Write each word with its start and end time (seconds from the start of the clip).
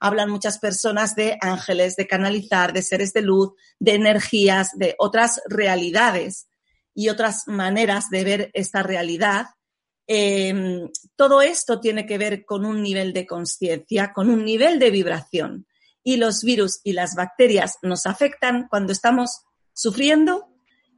hablan 0.00 0.30
muchas 0.30 0.58
personas 0.58 1.14
de 1.14 1.36
ángeles, 1.40 1.96
de 1.96 2.06
canalizar, 2.06 2.72
de 2.72 2.82
seres 2.82 3.12
de 3.12 3.22
luz, 3.22 3.52
de 3.78 3.94
energías, 3.94 4.70
de 4.76 4.94
otras 4.98 5.40
realidades 5.48 6.48
y 6.94 7.08
otras 7.08 7.44
maneras 7.46 8.10
de 8.10 8.24
ver 8.24 8.50
esta 8.54 8.82
realidad. 8.82 9.46
Em, 10.06 10.88
todo 11.16 11.42
esto 11.42 11.80
tiene 11.80 12.06
que 12.06 12.18
ver 12.18 12.44
con 12.44 12.64
un 12.64 12.82
nivel 12.82 13.12
de 13.12 13.26
conciencia, 13.26 14.12
con 14.12 14.30
un 14.30 14.44
nivel 14.44 14.78
de 14.78 14.90
vibración. 14.90 15.66
Y 16.02 16.16
los 16.16 16.42
virus 16.42 16.80
y 16.84 16.92
las 16.92 17.14
bacterias 17.14 17.78
nos 17.82 18.06
afectan 18.06 18.66
cuando 18.68 18.92
estamos 18.92 19.42
sufriendo 19.74 20.48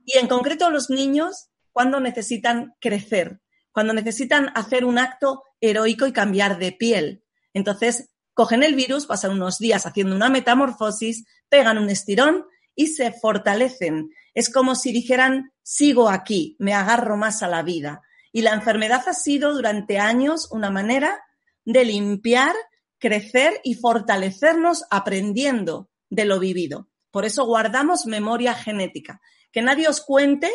y 0.04 0.18
en 0.18 0.28
concreto 0.28 0.70
los 0.70 0.90
niños 0.90 1.48
cuando 1.72 2.00
necesitan 2.00 2.74
crecer, 2.80 3.40
cuando 3.72 3.92
necesitan 3.92 4.50
hacer 4.54 4.84
un 4.84 4.98
acto 4.98 5.42
heroico 5.60 6.06
y 6.06 6.12
cambiar 6.12 6.58
de 6.58 6.72
piel. 6.72 7.24
Entonces, 7.52 8.09
cogen 8.34 8.62
el 8.62 8.74
virus, 8.74 9.06
pasan 9.06 9.32
unos 9.32 9.58
días 9.58 9.86
haciendo 9.86 10.14
una 10.16 10.28
metamorfosis, 10.28 11.24
pegan 11.48 11.78
un 11.78 11.90
estirón 11.90 12.46
y 12.74 12.88
se 12.88 13.12
fortalecen. 13.12 14.10
Es 14.34 14.50
como 14.50 14.74
si 14.74 14.92
dijeran, 14.92 15.52
sigo 15.62 16.08
aquí, 16.08 16.56
me 16.58 16.74
agarro 16.74 17.16
más 17.16 17.42
a 17.42 17.48
la 17.48 17.62
vida. 17.62 18.02
Y 18.32 18.42
la 18.42 18.52
enfermedad 18.52 19.02
ha 19.06 19.14
sido 19.14 19.52
durante 19.52 19.98
años 19.98 20.48
una 20.50 20.70
manera 20.70 21.22
de 21.64 21.84
limpiar, 21.84 22.54
crecer 22.98 23.60
y 23.64 23.74
fortalecernos 23.74 24.84
aprendiendo 24.90 25.90
de 26.08 26.24
lo 26.24 26.38
vivido. 26.38 26.88
Por 27.10 27.24
eso 27.24 27.44
guardamos 27.44 28.06
memoria 28.06 28.54
genética. 28.54 29.20
Que 29.52 29.62
nadie 29.62 29.88
os 29.88 30.00
cuente 30.00 30.50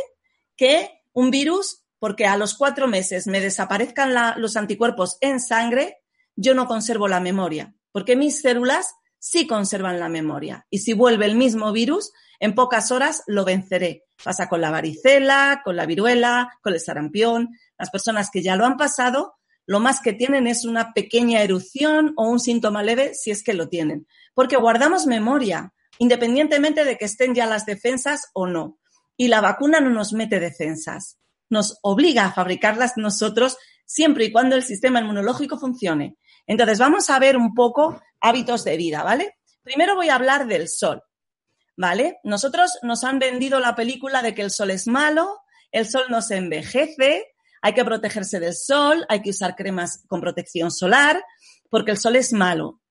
que 0.56 1.02
un 1.12 1.32
virus, 1.32 1.84
porque 2.00 2.26
a 2.26 2.38
los 2.38 2.56
cuatro 2.56 2.88
meses 2.88 3.28
me 3.28 3.42
desaparezcan 3.42 4.14
los 4.38 4.56
anticuerpos 4.56 5.18
en 5.22 5.40
sangre, 5.40 5.98
yo 6.36 6.54
no 6.54 6.68
conservo 6.68 7.08
la 7.08 7.20
memoria, 7.20 7.74
porque 7.92 8.16
mis 8.16 8.42
células 8.42 8.96
sí 9.20 9.48
conservan 9.48 10.00
la 10.00 10.10
memoria. 10.10 10.68
Y 10.70 10.80
si 10.80 10.94
vuelve 10.94 11.26
el 11.26 11.36
mismo 11.36 11.72
virus, 11.72 12.12
en 12.40 12.54
pocas 12.54 12.92
horas 12.92 13.24
lo 13.28 13.46
venceré. 13.46 14.04
Pasa 14.24 14.48
con 14.48 14.62
la 14.62 14.72
varicela, 14.72 15.62
con 15.64 15.76
la 15.76 15.86
viruela, 15.86 16.52
con 16.62 16.74
el 16.74 16.80
sarampión. 16.80 17.50
Las 17.78 17.90
personas 17.90 18.30
que 18.32 18.44
ya 18.44 18.56
lo 18.56 18.66
han 18.66 18.78
pasado, 18.78 19.34
lo 19.66 19.80
más 19.80 20.00
que 20.02 20.14
tienen 20.14 20.48
es 20.48 20.66
una 20.66 20.94
pequeña 20.94 21.42
erupción 21.42 22.14
o 22.18 22.30
un 22.30 22.40
síntoma 22.40 22.84
leve, 22.84 23.14
si 23.16 23.32
es 23.32 23.44
que 23.44 23.54
lo 23.54 23.68
tienen. 23.68 24.08
Porque 24.34 24.58
guardamos 24.58 25.08
memoria, 25.08 25.74
independientemente 25.98 26.86
de 26.86 26.98
que 26.98 27.06
estén 27.06 27.34
ya 27.34 27.46
las 27.46 27.66
defensas 27.66 28.30
o 28.34 28.48
no. 28.48 28.78
Y 29.18 29.30
la 29.30 29.42
vacuna 29.42 29.80
no 29.80 29.90
nos 29.90 30.14
mete 30.14 30.40
defensas. 30.40 31.18
Nos 31.50 31.80
obliga 31.82 32.26
a 32.26 32.34
fabricarlas 32.34 32.94
nosotros 32.98 33.58
siempre 33.86 34.26
y 34.26 34.32
cuando 34.32 34.56
el 34.56 34.64
sistema 34.64 35.00
inmunológico 35.00 35.58
funcione. 35.58 36.18
Entonces, 36.48 36.80
vamos 36.80 37.10
a 37.10 37.20
ver 37.20 37.38
un 37.38 37.54
poco 37.54 38.02
hábitos 38.22 38.64
de 38.64 38.78
vida, 38.78 39.04
¿vale? 39.04 39.38
Primero 39.62 39.96
voy 39.96 40.10
a 40.10 40.16
hablar 40.16 40.48
del 40.48 40.68
sol, 40.68 41.04
¿vale? 41.76 42.20
Nosotros 42.24 42.78
nos 42.84 43.04
han 43.04 43.20
vendido 43.20 43.60
la 43.60 43.76
película 43.76 44.22
de 44.22 44.36
que 44.36 44.44
el 44.44 44.52
sol 44.52 44.72
es 44.72 44.88
malo, 44.88 45.42
el 45.72 45.88
sol 45.88 46.06
nos 46.10 46.32
envejece, 46.32 47.26
hay 47.62 47.74
que 47.74 47.84
protegerse 47.84 48.40
del 48.40 48.56
sol, 48.56 49.06
hay 49.10 49.22
que 49.22 49.32
usar 49.32 49.56
cremas 49.56 50.04
con 50.08 50.22
protección 50.22 50.72
solar, 50.72 51.24
porque 51.70 51.92
el 51.92 51.98
sol 51.98 52.16
es 52.16 52.32
malo. 52.32 52.82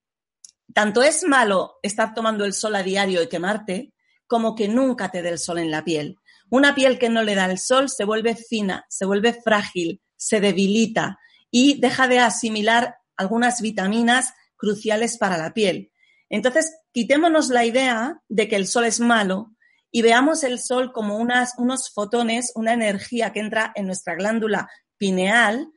Tanto 0.73 1.03
es 1.03 1.23
malo 1.23 1.79
estar 1.83 2.13
tomando 2.13 2.45
el 2.45 2.53
sol 2.53 2.75
a 2.75 2.83
diario 2.83 3.23
y 3.23 3.29
quemarte, 3.29 3.93
como 4.27 4.57
que 4.57 4.67
nunca 4.67 5.11
te 5.11 5.23
dé 5.23 5.29
el 5.29 5.39
sol 5.39 5.59
en 5.59 5.71
la 5.71 5.85
piel. 5.85 6.17
Una 6.51 6.75
piel 6.75 6.99
que 6.99 7.09
no 7.09 7.23
le 7.23 7.35
da 7.35 7.47
el 7.47 7.59
sol 7.59 7.89
se 7.89 8.05
vuelve 8.05 8.35
fina, 8.35 8.85
se 8.89 9.07
vuelve 9.07 9.33
frágil, 9.33 10.03
se 10.17 10.41
debilita 10.41 11.19
y 11.51 11.81
deja 11.81 12.09
de 12.09 12.19
asimilar 12.19 12.97
algunas 13.17 13.61
vitaminas 13.61 14.35
cruciales 14.57 15.19
para 15.19 15.39
la 15.39 15.53
piel. 15.53 15.93
Entonces, 16.29 16.75
quitémonos 16.93 17.49
la 17.49 17.65
idea 17.65 18.23
de 18.29 18.49
que 18.49 18.57
el 18.57 18.67
sol 18.67 18.85
es 18.85 19.01
malo 19.01 19.53
y 19.91 20.03
veamos 20.03 20.43
el 20.43 20.59
sol 20.59 20.93
como 20.93 21.19
unas, 21.19 21.55
unos 21.59 21.93
fotones, 21.93 22.53
una 22.55 22.73
energía 22.73 23.33
que 23.33 23.41
entra 23.41 23.73
en 23.75 23.87
nuestra 23.87 24.15
glándula 24.15 24.69
pineal 24.99 25.69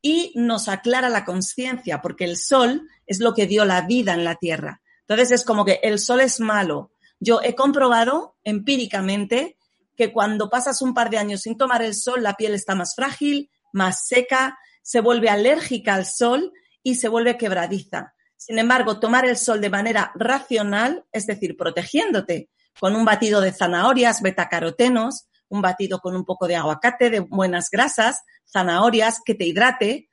y 0.00 0.32
nos 0.36 0.68
aclara 0.68 1.08
la 1.08 1.24
conciencia, 1.24 2.00
porque 2.00 2.24
el 2.24 2.36
sol 2.36 2.88
es 3.06 3.20
lo 3.20 3.34
que 3.34 3.46
dio 3.46 3.64
la 3.64 3.82
vida 3.82 4.14
en 4.14 4.24
la 4.24 4.36
Tierra. 4.36 4.80
Entonces, 5.00 5.32
es 5.32 5.44
como 5.44 5.64
que 5.64 5.80
el 5.82 5.98
sol 5.98 6.20
es 6.20 6.40
malo. 6.40 6.92
Yo 7.20 7.40
he 7.42 7.54
comprobado 7.54 8.36
empíricamente 8.44 9.56
que 9.96 10.12
cuando 10.12 10.48
pasas 10.50 10.82
un 10.82 10.94
par 10.94 11.10
de 11.10 11.18
años 11.18 11.42
sin 11.42 11.56
tomar 11.56 11.82
el 11.82 11.94
sol, 11.94 12.22
la 12.22 12.34
piel 12.34 12.54
está 12.54 12.74
más 12.74 12.94
frágil, 12.94 13.50
más 13.72 14.06
seca, 14.06 14.58
se 14.82 15.00
vuelve 15.00 15.28
alérgica 15.28 15.94
al 15.94 16.06
sol 16.06 16.52
y 16.86 16.94
se 16.94 17.08
vuelve 17.08 17.36
quebradiza. 17.36 18.14
Sin 18.36 18.60
embargo, 18.60 19.00
tomar 19.00 19.24
el 19.24 19.36
sol 19.36 19.60
de 19.60 19.70
manera 19.70 20.12
racional, 20.14 21.04
es 21.10 21.26
decir, 21.26 21.56
protegiéndote 21.56 22.48
con 22.78 22.94
un 22.94 23.04
batido 23.04 23.40
de 23.40 23.50
zanahorias, 23.50 24.22
betacarotenos, 24.22 25.26
un 25.48 25.62
batido 25.62 25.98
con 25.98 26.14
un 26.14 26.24
poco 26.24 26.46
de 26.46 26.54
aguacate, 26.54 27.10
de 27.10 27.18
buenas 27.18 27.70
grasas, 27.70 28.22
zanahorias, 28.48 29.20
que 29.24 29.34
te 29.34 29.46
hidrate, 29.46 30.08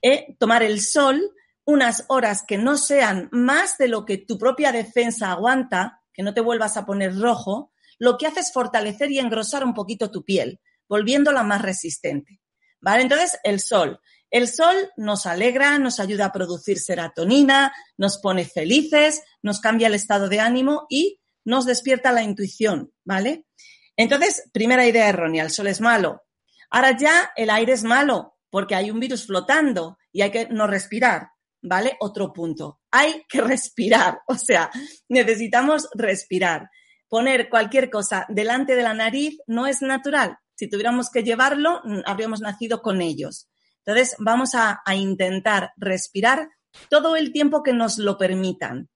eh, 0.00 0.34
tomar 0.38 0.62
el 0.62 0.80
sol 0.80 1.20
unas 1.66 2.06
horas 2.08 2.42
que 2.48 2.56
no 2.56 2.78
sean 2.78 3.28
más 3.30 3.76
de 3.76 3.88
lo 3.88 4.06
que 4.06 4.16
tu 4.16 4.38
propia 4.38 4.72
defensa 4.72 5.32
aguanta, 5.32 6.00
que 6.14 6.22
no 6.22 6.32
te 6.32 6.40
vuelvas 6.40 6.78
a 6.78 6.86
poner 6.86 7.14
rojo, 7.14 7.72
lo 7.98 8.16
que 8.16 8.26
hace 8.26 8.40
es 8.40 8.54
fortalecer 8.54 9.10
y 9.10 9.18
engrosar 9.18 9.64
un 9.64 9.74
poquito 9.74 10.10
tu 10.10 10.24
piel, 10.24 10.60
volviéndola 10.88 11.42
más 11.42 11.60
resistente. 11.60 12.40
¿Vale? 12.80 13.02
Entonces, 13.02 13.38
el 13.42 13.60
sol. 13.60 14.00
El 14.30 14.48
sol 14.48 14.90
nos 14.96 15.26
alegra, 15.26 15.78
nos 15.78 16.00
ayuda 16.00 16.26
a 16.26 16.32
producir 16.32 16.78
serotonina, 16.78 17.72
nos 17.96 18.18
pone 18.18 18.44
felices, 18.44 19.22
nos 19.42 19.60
cambia 19.60 19.86
el 19.86 19.94
estado 19.94 20.28
de 20.28 20.40
ánimo 20.40 20.86
y 20.88 21.20
nos 21.44 21.64
despierta 21.64 22.12
la 22.12 22.22
intuición, 22.22 22.92
¿vale? 23.04 23.46
Entonces, 23.96 24.50
primera 24.52 24.86
idea 24.86 25.08
errónea, 25.08 25.44
el 25.44 25.50
sol 25.50 25.68
es 25.68 25.80
malo. 25.80 26.24
Ahora 26.70 26.96
ya 26.96 27.30
el 27.36 27.50
aire 27.50 27.72
es 27.72 27.84
malo 27.84 28.36
porque 28.50 28.74
hay 28.74 28.90
un 28.90 29.00
virus 29.00 29.26
flotando 29.26 29.98
y 30.12 30.22
hay 30.22 30.30
que 30.30 30.48
no 30.48 30.66
respirar, 30.66 31.28
¿vale? 31.62 31.96
Otro 32.00 32.32
punto, 32.32 32.80
hay 32.90 33.24
que 33.28 33.40
respirar, 33.40 34.20
o 34.28 34.36
sea, 34.36 34.70
necesitamos 35.08 35.88
respirar. 35.94 36.68
Poner 37.08 37.48
cualquier 37.48 37.88
cosa 37.88 38.26
delante 38.28 38.74
de 38.74 38.82
la 38.82 38.92
nariz 38.92 39.38
no 39.46 39.66
es 39.68 39.80
natural. 39.80 40.36
Si 40.56 40.68
tuviéramos 40.68 41.10
que 41.10 41.22
llevarlo, 41.22 41.80
habríamos 42.04 42.40
nacido 42.40 42.82
con 42.82 43.00
ellos. 43.00 43.48
Entonces, 43.86 44.16
vamos 44.18 44.54
a, 44.54 44.82
intentar 44.94 45.70
respirar 45.76 46.50
todo 46.90 47.14
el 47.14 47.32
tiempo 47.32 47.62
que 47.62 47.72
nos 47.72 47.98
lo 47.98 48.18
permitan, 48.18 48.88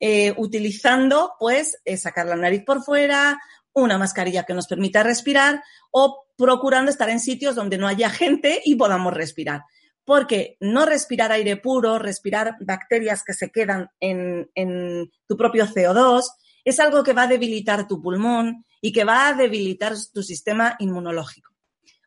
eh, 0.00 0.34
utilizando, 0.38 1.34
pues, 1.38 1.78
eh, 1.84 1.98
sacar 1.98 2.26
la 2.26 2.36
nariz 2.36 2.64
por 2.64 2.82
fuera, 2.82 3.38
una 3.74 3.98
mascarilla 3.98 4.44
que 4.44 4.54
nos 4.54 4.66
permita 4.66 5.02
respirar 5.02 5.62
o 5.90 6.24
procurando 6.36 6.90
estar 6.90 7.10
en 7.10 7.20
sitios 7.20 7.54
donde 7.54 7.76
no 7.76 7.86
haya 7.86 8.08
gente 8.08 8.62
y 8.64 8.74
podamos 8.74 9.12
respirar. 9.12 9.64
Porque 10.04 10.56
no 10.60 10.86
respirar 10.86 11.30
aire 11.30 11.58
puro, 11.58 11.98
respirar 11.98 12.56
bacterias 12.60 13.22
que 13.24 13.34
se 13.34 13.50
quedan 13.50 13.90
en, 14.00 14.50
en 14.54 15.12
tu 15.28 15.36
propio 15.36 15.66
CO2, 15.66 16.24
es 16.64 16.80
algo 16.80 17.04
que 17.04 17.12
va 17.12 17.24
a 17.24 17.28
debilitar 17.28 17.86
tu 17.86 18.00
pulmón 18.00 18.64
y 18.80 18.92
que 18.92 19.04
va 19.04 19.28
a 19.28 19.34
debilitar 19.34 19.92
tu 20.12 20.22
sistema 20.22 20.74
inmunológico. 20.78 21.52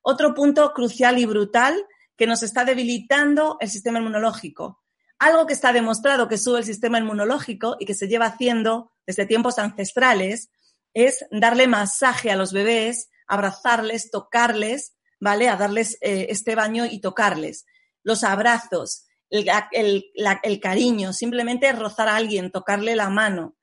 Otro 0.02 0.34
punto 0.34 0.74
crucial 0.74 1.18
y 1.20 1.26
brutal 1.26 1.86
que 2.18 2.28
nos 2.28 2.44
está 2.44 2.66
debilitando 2.66 3.58
el 3.60 3.70
sistema 3.70 4.00
inmunológico. 4.00 4.84
Algo 5.20 5.46
que 5.46 5.54
está 5.54 5.72
demostrado 5.72 6.28
que 6.28 6.38
sube 6.38 6.60
el 6.60 6.66
sistema 6.66 7.00
inmunológico 7.00 7.78
y 7.80 7.86
que 7.86 7.94
se 7.94 8.08
lleva 8.08 8.26
haciendo 8.26 8.92
desde 9.06 9.26
tiempos 9.26 9.60
ancestrales 9.60 10.50
es 10.94 11.26
darle 11.32 11.68
masaje 11.68 12.32
a 12.32 12.36
los 12.36 12.54
bebés, 12.54 13.10
abrazarles, 13.28 14.12
tocarles, 14.12 14.96
¿vale? 15.20 15.50
A 15.50 15.56
darles 15.56 15.98
eh, 16.02 16.28
este 16.30 16.56
baño 16.56 16.86
y 16.86 17.00
tocarles. 17.00 17.66
Los 18.04 18.24
abrazos, 18.24 19.06
el, 19.30 19.50
el, 20.44 20.60
cariño, 20.60 21.14
simplemente 21.14 21.72
rozar 21.72 22.08
a 22.08 22.16
alguien, 22.16 22.52
tocarle 22.52 22.96
la 22.96 23.10
mano. 23.10 23.58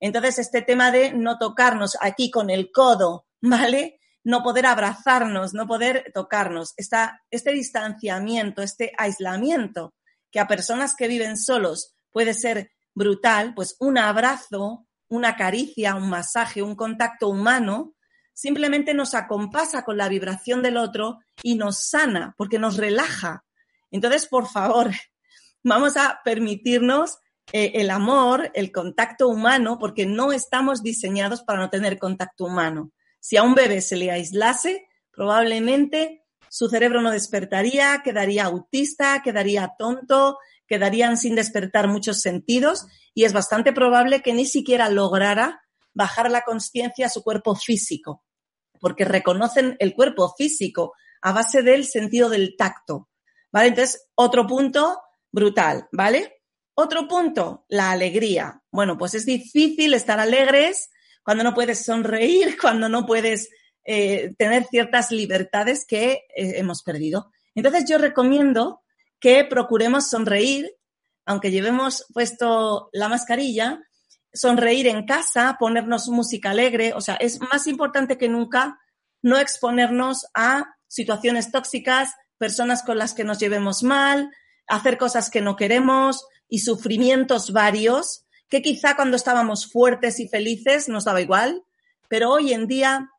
Entonces, 0.00 0.38
este 0.38 0.62
tema 0.62 0.90
de 0.90 1.12
no 1.12 1.38
tocarnos 1.38 1.96
aquí 2.00 2.30
con 2.30 2.50
el 2.50 2.70
codo, 2.70 3.26
¿vale? 3.40 3.97
No 4.24 4.42
poder 4.42 4.66
abrazarnos, 4.66 5.54
no 5.54 5.66
poder 5.66 6.10
tocarnos. 6.14 6.74
este 6.76 7.52
distanciamiento, 7.52 8.62
este 8.62 8.92
aislamiento 8.98 9.94
que 10.30 10.40
a 10.40 10.46
personas 10.46 10.94
que 10.96 11.08
viven 11.08 11.36
solos 11.36 11.94
puede 12.10 12.34
ser 12.34 12.70
brutal, 12.94 13.54
pues 13.54 13.76
un 13.78 13.98
abrazo, 13.98 14.86
una 15.08 15.36
caricia, 15.36 15.94
un 15.94 16.10
masaje, 16.10 16.62
un 16.62 16.74
contacto 16.74 17.28
humano, 17.28 17.94
simplemente 18.34 18.94
nos 18.94 19.14
acompasa 19.14 19.84
con 19.84 19.96
la 19.96 20.08
vibración 20.08 20.62
del 20.62 20.76
otro 20.76 21.18
y 21.42 21.54
nos 21.54 21.88
sana, 21.88 22.34
porque 22.36 22.58
nos 22.58 22.76
relaja. 22.76 23.44
Entonces, 23.90 24.26
por 24.26 24.48
favor, 24.48 24.90
vamos 25.64 25.96
a 25.96 26.20
permitirnos 26.24 27.18
eh, 27.52 27.72
el 27.76 27.90
amor, 27.90 28.50
el 28.54 28.70
contacto 28.70 29.28
humano, 29.28 29.78
porque 29.78 30.04
no 30.06 30.32
estamos 30.32 30.82
diseñados 30.82 31.42
para 31.42 31.60
no 31.60 31.70
tener 31.70 31.98
contacto 31.98 32.44
humano. 32.44 32.92
Si 33.20 33.36
a 33.36 33.42
un 33.42 33.54
bebé 33.54 33.80
se 33.80 33.96
le 33.96 34.10
aislase, 34.10 34.88
probablemente 35.10 36.24
su 36.48 36.68
cerebro 36.68 37.02
no 37.02 37.10
despertaría, 37.10 38.00
quedaría 38.02 38.44
autista, 38.44 39.22
quedaría 39.22 39.74
tonto, 39.78 40.38
quedarían 40.66 41.16
sin 41.16 41.34
despertar 41.34 41.88
muchos 41.88 42.20
sentidos 42.20 42.86
y 43.14 43.24
es 43.24 43.32
bastante 43.32 43.72
probable 43.72 44.22
que 44.22 44.32
ni 44.32 44.46
siquiera 44.46 44.88
lograra 44.88 45.62
bajar 45.92 46.30
la 46.30 46.42
conciencia 46.42 47.06
a 47.06 47.10
su 47.10 47.22
cuerpo 47.22 47.54
físico, 47.56 48.24
porque 48.80 49.04
reconocen 49.04 49.76
el 49.80 49.94
cuerpo 49.94 50.34
físico 50.36 50.94
a 51.20 51.32
base 51.32 51.62
del 51.62 51.84
sentido 51.84 52.28
del 52.28 52.54
tacto. 52.56 53.08
¿Vale? 53.50 53.68
Entonces, 53.68 54.08
otro 54.14 54.46
punto 54.46 55.00
brutal, 55.32 55.88
¿vale? 55.90 56.42
Otro 56.74 57.08
punto, 57.08 57.64
la 57.68 57.90
alegría. 57.90 58.62
Bueno, 58.70 58.98
pues 58.98 59.14
es 59.14 59.26
difícil 59.26 59.94
estar 59.94 60.20
alegres 60.20 60.90
cuando 61.28 61.44
no 61.44 61.52
puedes 61.52 61.84
sonreír, 61.84 62.56
cuando 62.58 62.88
no 62.88 63.04
puedes 63.04 63.50
eh, 63.84 64.32
tener 64.38 64.64
ciertas 64.64 65.10
libertades 65.10 65.84
que 65.84 66.12
eh, 66.12 66.54
hemos 66.56 66.82
perdido. 66.82 67.30
Entonces 67.54 67.84
yo 67.86 67.98
recomiendo 67.98 68.80
que 69.20 69.44
procuremos 69.44 70.08
sonreír, 70.08 70.74
aunque 71.26 71.50
llevemos 71.50 72.06
puesto 72.14 72.88
la 72.94 73.10
mascarilla, 73.10 73.78
sonreír 74.32 74.86
en 74.86 75.04
casa, 75.04 75.58
ponernos 75.60 76.08
música 76.08 76.48
alegre, 76.52 76.94
o 76.94 77.02
sea, 77.02 77.16
es 77.16 77.38
más 77.42 77.66
importante 77.66 78.16
que 78.16 78.30
nunca 78.30 78.78
no 79.20 79.36
exponernos 79.36 80.24
a 80.32 80.76
situaciones 80.86 81.52
tóxicas, 81.52 82.14
personas 82.38 82.82
con 82.82 82.96
las 82.96 83.12
que 83.12 83.24
nos 83.24 83.38
llevemos 83.38 83.82
mal, 83.82 84.30
hacer 84.66 84.96
cosas 84.96 85.28
que 85.28 85.42
no 85.42 85.56
queremos 85.56 86.24
y 86.48 86.60
sufrimientos 86.60 87.52
varios, 87.52 88.24
que 88.48 88.62
quizá 88.62 88.96
cuando 88.96 89.16
estábamos 89.16 89.70
fuertes 89.70 90.20
y 90.20 90.28
felices 90.28 90.88
nos 90.88 91.04
daba 91.04 91.20
igual, 91.20 91.62
pero 92.08 92.30
hoy 92.30 92.52
en 92.52 92.66
día 92.66 93.10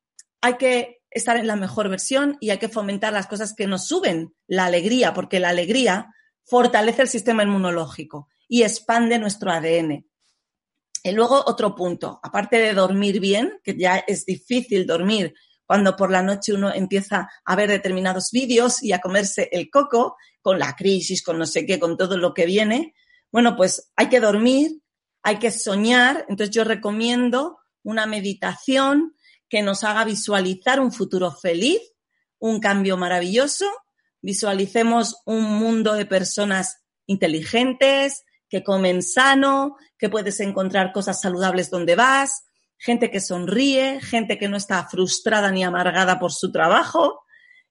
hay 0.41 0.55
que 0.55 1.01
estar 1.11 1.37
en 1.37 1.47
la 1.47 1.55
mejor 1.55 1.89
versión 1.89 2.37
y 2.39 2.49
hay 2.49 2.57
que 2.57 2.69
fomentar 2.69 3.13
las 3.13 3.27
cosas 3.27 3.53
que 3.53 3.67
nos 3.67 3.87
suben 3.87 4.33
la 4.47 4.65
alegría, 4.65 5.13
porque 5.13 5.39
la 5.39 5.49
alegría 5.49 6.07
fortalece 6.43 7.03
el 7.03 7.07
sistema 7.07 7.43
inmunológico 7.43 8.29
y 8.47 8.63
expande 8.63 9.19
nuestro 9.19 9.51
ADN. 9.51 10.05
Y 11.03 11.11
luego 11.11 11.43
otro 11.45 11.75
punto, 11.75 12.19
aparte 12.23 12.57
de 12.57 12.73
dormir 12.73 13.19
bien, 13.19 13.59
que 13.63 13.77
ya 13.77 13.97
es 13.97 14.25
difícil 14.25 14.85
dormir 14.85 15.33
cuando 15.65 15.95
por 15.95 16.11
la 16.11 16.23
noche 16.23 16.53
uno 16.53 16.73
empieza 16.73 17.29
a 17.45 17.55
ver 17.55 17.69
determinados 17.69 18.31
vídeos 18.31 18.81
y 18.81 18.91
a 18.91 18.99
comerse 18.99 19.49
el 19.51 19.69
coco 19.69 20.17
con 20.41 20.57
la 20.57 20.75
crisis, 20.75 21.21
con 21.21 21.37
no 21.37 21.45
sé 21.45 21.65
qué, 21.65 21.79
con 21.79 21.95
todo 21.95 22.17
lo 22.17 22.33
que 22.33 22.47
viene. 22.47 22.95
Bueno, 23.31 23.55
pues 23.55 23.91
hay 23.95 24.09
que 24.09 24.19
dormir, 24.19 24.81
hay 25.29 25.37
que 25.37 25.51
soñar. 25.51 26.25
Entonces 26.27 26.53
yo 26.53 26.63
recomiendo 26.63 27.59
una 27.83 28.05
meditación 28.05 29.13
que 29.47 29.61
nos 29.61 29.83
haga 29.83 30.03
visualizar 30.03 30.79
un 30.79 30.91
futuro 30.91 31.31
feliz, 31.31 31.79
un 32.39 32.59
cambio 32.59 32.97
maravilloso. 32.97 33.65
Visualicemos 34.21 35.21
un 35.25 35.43
mundo 35.43 35.93
de 35.93 36.05
personas 36.05 36.81
inteligentes, 37.05 38.23
que 38.49 38.63
comen 38.63 39.03
sano, 39.03 39.77
que 39.97 40.09
puedes 40.09 40.39
encontrar 40.39 40.91
cosas 40.91 41.21
saludables 41.21 41.69
donde 41.69 41.95
vas, 41.95 42.45
gente 42.77 43.11
que 43.11 43.19
sonríe, 43.19 44.01
gente 44.01 44.39
que 44.39 44.49
no 44.49 44.57
está 44.57 44.87
frustrada 44.89 45.51
ni 45.51 45.63
amargada 45.63 46.17
por 46.19 46.31
su 46.31 46.51
trabajo, 46.51 47.21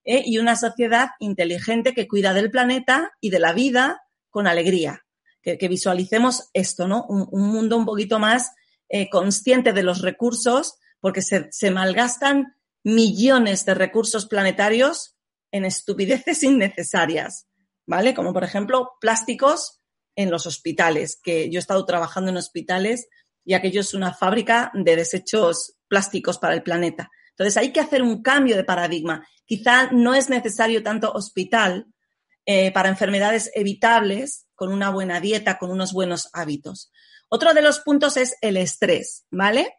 ¿eh? 0.05 0.22
y 0.25 0.38
una 0.38 0.55
sociedad 0.55 1.08
inteligente 1.19 1.93
que 1.94 2.06
cuida 2.06 2.32
del 2.34 2.52
planeta 2.52 3.10
y 3.20 3.31
de 3.31 3.40
la 3.40 3.52
vida 3.52 4.00
con 4.31 4.46
alegría. 4.46 5.07
Que, 5.56 5.68
visualicemos 5.68 6.50
esto, 6.52 6.86
¿no? 6.88 7.06
Un, 7.06 7.48
mundo 7.48 7.76
un 7.76 7.86
poquito 7.86 8.18
más 8.18 8.52
eh, 8.88 9.08
consciente 9.08 9.72
de 9.72 9.82
los 9.82 10.02
recursos 10.02 10.74
porque 11.00 11.22
se, 11.22 11.70
malgastan 11.70 12.56
millones 12.82 13.64
de 13.64 13.74
recursos 13.74 14.26
planetarios 14.26 15.16
en 15.50 15.64
estupideces 15.64 16.42
innecesarias, 16.42 17.46
¿vale? 17.86 18.14
Como 18.14 18.32
por 18.32 18.44
ejemplo 18.44 18.92
plásticos 19.00 19.80
en 20.16 20.30
los 20.30 20.46
hospitales, 20.46 21.18
que 21.22 21.48
yo 21.48 21.58
he 21.58 21.60
estado 21.60 21.84
trabajando 21.84 22.30
en 22.30 22.36
hospitales 22.36 23.08
y 23.44 23.54
aquello 23.54 23.80
es 23.80 23.94
una 23.94 24.12
fábrica 24.12 24.72
de 24.74 24.96
desechos 24.96 25.76
plásticos 25.86 26.38
para 26.38 26.54
el 26.54 26.62
planeta. 26.62 27.10
Entonces 27.30 27.56
hay 27.56 27.72
que 27.72 27.80
hacer 27.80 28.02
un 28.02 28.20
cambio 28.20 28.56
de 28.56 28.64
paradigma. 28.64 29.24
Quizá 29.46 29.92
no 29.92 30.12
es 30.12 30.28
necesario 30.28 30.82
tanto 30.82 31.12
hospital 31.12 31.86
eh, 32.44 32.72
para 32.72 32.88
enfermedades 32.88 33.50
evitables 33.54 34.47
con 34.58 34.72
una 34.72 34.90
buena 34.90 35.20
dieta, 35.20 35.56
con 35.56 35.70
unos 35.70 35.93
buenos 35.93 36.28
hábitos. 36.32 36.90
Otro 37.28 37.55
de 37.55 37.62
los 37.62 37.78
puntos 37.78 38.16
es 38.16 38.37
el 38.43 38.56
estrés, 38.56 39.25
¿vale? 39.31 39.78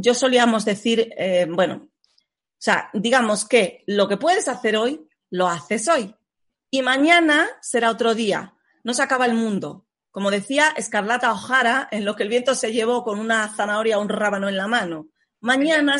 yo 0.00 0.14
solíamos 0.14 0.64
decir, 0.64 1.12
eh, 1.16 1.46
bueno, 1.50 1.88
o 1.88 2.60
sea, 2.60 2.88
digamos 2.92 3.44
que 3.44 3.82
lo 3.86 4.08
que 4.08 4.16
puedes 4.16 4.48
hacer 4.48 4.76
hoy, 4.76 5.04
lo 5.30 5.48
haces 5.48 5.88
hoy. 5.88 6.14
Y 6.70 6.82
mañana 6.82 7.48
será 7.60 7.90
otro 7.90 8.14
día. 8.14 8.54
No 8.84 8.94
se 8.94 9.02
acaba 9.02 9.26
el 9.26 9.34
mundo. 9.34 9.86
Como 10.10 10.30
decía 10.30 10.72
Escarlata 10.76 11.32
O'Hara, 11.32 11.88
en 11.90 12.04
lo 12.04 12.14
que 12.14 12.22
el 12.22 12.28
viento 12.28 12.54
se 12.54 12.72
llevó 12.72 13.02
con 13.02 13.18
una 13.18 13.48
zanahoria 13.54 13.98
o 13.98 14.02
un 14.02 14.08
rábano 14.08 14.48
en 14.48 14.56
la 14.56 14.68
mano. 14.68 15.08
Mañana, 15.40 15.96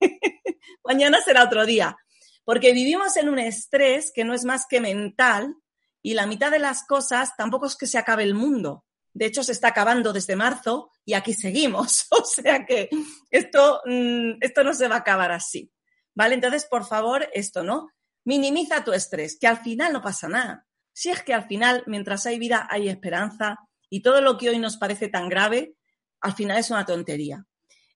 mañana 0.84 1.18
será 1.24 1.44
otro 1.44 1.66
día. 1.66 1.96
Porque 2.44 2.72
vivimos 2.72 3.16
en 3.16 3.28
un 3.28 3.38
estrés 3.38 4.12
que 4.12 4.24
no 4.24 4.34
es 4.34 4.44
más 4.44 4.66
que 4.68 4.80
mental 4.80 5.54
y 6.02 6.14
la 6.14 6.26
mitad 6.26 6.50
de 6.50 6.58
las 6.58 6.84
cosas 6.84 7.36
tampoco 7.36 7.66
es 7.66 7.76
que 7.76 7.86
se 7.86 7.98
acabe 7.98 8.22
el 8.22 8.34
mundo. 8.34 8.84
De 9.12 9.26
hecho, 9.26 9.42
se 9.42 9.52
está 9.52 9.68
acabando 9.68 10.12
desde 10.12 10.36
marzo 10.36 10.92
y 11.04 11.14
aquí 11.14 11.34
seguimos. 11.34 12.06
O 12.10 12.24
sea 12.24 12.64
que 12.64 12.88
esto, 13.30 13.80
mm, 13.84 14.38
esto 14.40 14.64
no 14.64 14.72
se 14.74 14.88
va 14.88 14.96
a 14.96 14.98
acabar 15.00 15.32
así. 15.32 15.70
¿Vale? 16.14 16.34
Entonces, 16.34 16.66
por 16.66 16.84
favor, 16.84 17.28
esto, 17.32 17.62
¿no? 17.62 17.88
Minimiza 18.24 18.84
tu 18.84 18.92
estrés, 18.92 19.38
que 19.40 19.46
al 19.46 19.58
final 19.58 19.92
no 19.92 20.02
pasa 20.02 20.28
nada. 20.28 20.66
Si 20.92 21.10
es 21.10 21.22
que 21.22 21.32
al 21.32 21.46
final, 21.46 21.84
mientras 21.86 22.26
hay 22.26 22.38
vida, 22.38 22.66
hay 22.70 22.88
esperanza 22.88 23.58
y 23.88 24.02
todo 24.02 24.20
lo 24.20 24.36
que 24.36 24.50
hoy 24.50 24.58
nos 24.58 24.76
parece 24.76 25.08
tan 25.08 25.28
grave, 25.28 25.74
al 26.20 26.34
final 26.34 26.58
es 26.58 26.70
una 26.70 26.84
tontería. 26.84 27.46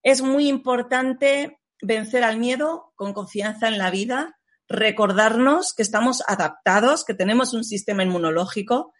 Es 0.02 0.22
muy 0.22 0.48
importante 0.48 1.58
vencer 1.80 2.24
al 2.24 2.38
miedo 2.38 2.92
con 2.94 3.12
confianza 3.12 3.68
en 3.68 3.78
la 3.78 3.90
vida, 3.90 4.38
recordarnos 4.72 5.74
que 5.74 5.82
estamos 5.82 6.22
adaptados, 6.26 7.04
que 7.04 7.14
tenemos 7.14 7.54
un 7.54 7.64
sistema 7.64 8.02
inmunológico 8.02 8.92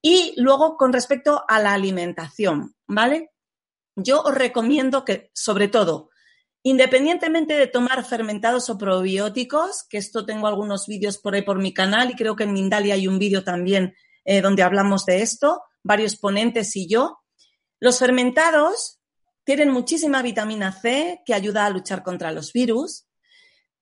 y 0.00 0.34
luego, 0.36 0.76
con 0.76 0.92
respecto 0.92 1.44
a 1.48 1.60
la 1.60 1.74
alimentación, 1.74 2.74
¿vale? 2.86 3.30
Yo 3.96 4.22
os 4.22 4.34
recomiendo 4.34 5.04
que, 5.04 5.30
sobre 5.34 5.68
todo, 5.68 6.10
independientemente 6.62 7.54
de 7.54 7.66
tomar 7.66 8.04
fermentados 8.04 8.70
o 8.70 8.78
probióticos, 8.78 9.84
que 9.88 9.98
esto 9.98 10.24
tengo 10.24 10.46
algunos 10.46 10.86
vídeos 10.86 11.18
por 11.18 11.34
ahí 11.34 11.42
por 11.42 11.58
mi 11.58 11.74
canal 11.74 12.10
y 12.10 12.14
creo 12.14 12.36
que 12.36 12.44
en 12.44 12.52
Mindalia 12.52 12.94
hay 12.94 13.08
un 13.08 13.18
vídeo 13.18 13.42
también 13.42 13.94
eh, 14.24 14.40
donde 14.40 14.62
hablamos 14.62 15.04
de 15.04 15.22
esto, 15.22 15.62
varios 15.82 16.16
ponentes 16.16 16.76
y 16.76 16.88
yo, 16.88 17.18
los 17.80 17.98
fermentados 17.98 19.00
tienen 19.44 19.70
muchísima 19.70 20.20
vitamina 20.20 20.72
C 20.72 21.22
que 21.24 21.34
ayuda 21.34 21.64
a 21.64 21.70
luchar 21.70 22.02
contra 22.02 22.32
los 22.32 22.52
virus, 22.52 23.06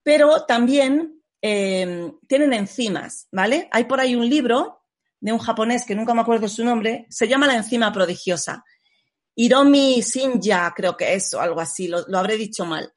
pero 0.03 0.45
también 0.47 1.21
eh, 1.43 2.13
tienen 2.27 2.53
enzimas, 2.53 3.29
¿vale? 3.31 3.69
Hay 3.73 3.85
por 3.85 4.01
ahí 4.01 4.15
un 4.15 4.29
libro 4.29 4.83
de 5.21 5.33
un 5.33 5.39
japonés 5.39 5.85
que 5.85 5.95
nunca 5.95 6.15
me 6.15 6.21
acuerdo 6.21 6.49
su 6.49 6.65
nombre, 6.65 7.07
se 7.11 7.29
llama 7.29 7.47
la 7.47 7.57
enzima 7.57 7.93
prodigiosa. 7.93 8.65
Hiromi 9.35 10.01
Shinja, 10.01 10.73
creo 10.75 10.97
que 10.97 11.15
es, 11.15 11.35
o 11.35 11.41
algo 11.41 11.61
así, 11.61 11.89
lo, 11.89 12.05
habré 12.17 12.37
dicho 12.37 12.65
mal. 12.65 12.93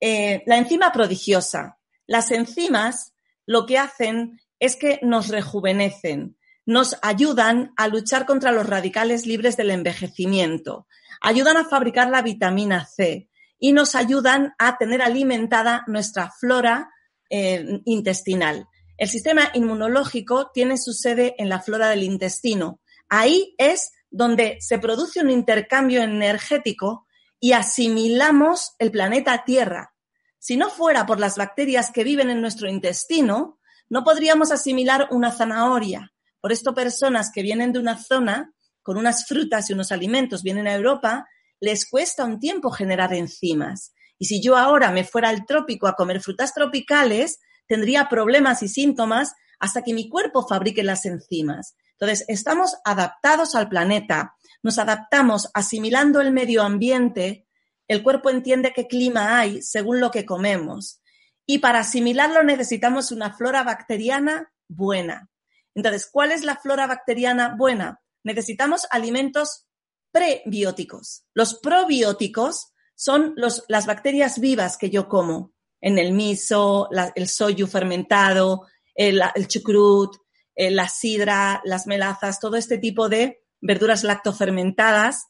Eh, 0.00 0.42
la 0.46 0.58
enzima 0.58 0.92
prodigiosa. 0.92 1.78
Las 2.06 2.30
enzimas 2.30 3.14
lo 3.46 3.66
que 3.66 3.78
hacen 3.78 4.40
es 4.58 4.76
que 4.76 5.00
nos 5.02 5.28
rejuvenecen, 5.28 6.36
nos 6.66 6.96
ayudan 7.02 7.72
a 7.76 7.88
luchar 7.88 8.26
contra 8.26 8.52
los 8.52 8.66
radicales 8.66 9.26
libres 9.26 9.56
del 9.56 9.70
envejecimiento, 9.70 10.86
ayudan 11.20 11.56
a 11.56 11.64
fabricar 11.64 12.10
la 12.10 12.22
vitamina 12.22 12.86
C 12.86 13.28
y 13.58 13.72
nos 13.72 13.94
ayudan 13.94 14.54
a 14.58 14.76
tener 14.76 15.02
alimentada 15.02 15.84
nuestra 15.86 16.30
flora 16.30 16.90
eh, 17.36 17.80
intestinal. 17.84 18.68
El 18.96 19.08
sistema 19.08 19.50
inmunológico 19.54 20.52
tiene 20.54 20.78
su 20.78 20.92
sede 20.92 21.34
en 21.38 21.48
la 21.48 21.60
flora 21.60 21.88
del 21.88 22.04
intestino. 22.04 22.80
Ahí 23.08 23.56
es 23.58 23.90
donde 24.08 24.58
se 24.60 24.78
produce 24.78 25.20
un 25.20 25.30
intercambio 25.30 26.04
energético 26.04 27.08
y 27.40 27.50
asimilamos 27.50 28.76
el 28.78 28.92
planeta 28.92 29.42
Tierra. 29.44 29.94
Si 30.38 30.56
no 30.56 30.70
fuera 30.70 31.06
por 31.06 31.18
las 31.18 31.36
bacterias 31.36 31.90
que 31.90 32.04
viven 32.04 32.30
en 32.30 32.40
nuestro 32.40 32.68
intestino, 32.68 33.58
no 33.88 34.04
podríamos 34.04 34.52
asimilar 34.52 35.08
una 35.10 35.32
zanahoria. 35.32 36.12
Por 36.40 36.52
esto, 36.52 36.72
personas 36.72 37.32
que 37.34 37.42
vienen 37.42 37.72
de 37.72 37.80
una 37.80 37.98
zona 38.00 38.54
con 38.80 38.96
unas 38.96 39.26
frutas 39.26 39.68
y 39.68 39.72
unos 39.72 39.90
alimentos 39.90 40.44
vienen 40.44 40.68
a 40.68 40.74
Europa, 40.74 41.26
les 41.58 41.88
cuesta 41.88 42.24
un 42.24 42.38
tiempo 42.38 42.70
generar 42.70 43.12
enzimas. 43.12 43.92
Y 44.18 44.26
si 44.26 44.42
yo 44.42 44.56
ahora 44.56 44.90
me 44.90 45.04
fuera 45.04 45.28
al 45.28 45.46
trópico 45.46 45.86
a 45.86 45.94
comer 45.94 46.20
frutas 46.20 46.54
tropicales, 46.54 47.40
tendría 47.66 48.08
problemas 48.08 48.62
y 48.62 48.68
síntomas 48.68 49.34
hasta 49.58 49.82
que 49.82 49.94
mi 49.94 50.08
cuerpo 50.08 50.46
fabrique 50.46 50.82
las 50.82 51.06
enzimas. 51.06 51.76
Entonces, 51.98 52.24
estamos 52.28 52.76
adaptados 52.84 53.54
al 53.54 53.68
planeta, 53.68 54.34
nos 54.62 54.78
adaptamos 54.78 55.50
asimilando 55.54 56.20
el 56.20 56.32
medio 56.32 56.62
ambiente, 56.62 57.46
el 57.88 58.02
cuerpo 58.02 58.30
entiende 58.30 58.72
qué 58.74 58.86
clima 58.86 59.38
hay 59.38 59.62
según 59.62 60.00
lo 60.00 60.10
que 60.10 60.24
comemos. 60.24 61.00
Y 61.46 61.58
para 61.58 61.80
asimilarlo 61.80 62.42
necesitamos 62.42 63.12
una 63.12 63.32
flora 63.32 63.62
bacteriana 63.62 64.52
buena. 64.68 65.30
Entonces, 65.74 66.08
¿cuál 66.10 66.32
es 66.32 66.44
la 66.44 66.56
flora 66.56 66.86
bacteriana 66.86 67.54
buena? 67.56 68.00
Necesitamos 68.22 68.86
alimentos 68.90 69.66
prebióticos. 70.12 71.26
Los 71.34 71.58
probióticos 71.58 72.72
son 72.94 73.34
las 73.36 73.86
bacterias 73.86 74.38
vivas 74.38 74.76
que 74.76 74.90
yo 74.90 75.08
como 75.08 75.52
en 75.80 75.98
el 75.98 76.12
miso, 76.12 76.88
el 77.14 77.28
soyu 77.28 77.66
fermentado, 77.66 78.66
el, 78.94 79.20
el 79.34 79.48
chucrut, 79.48 80.16
eh, 80.54 80.70
la 80.70 80.88
sidra, 80.88 81.60
las 81.64 81.86
melazas, 81.86 82.40
todo 82.40 82.56
este 82.56 82.78
tipo 82.78 83.08
de 83.08 83.42
verduras 83.60 84.04
lactofermentadas, 84.04 85.26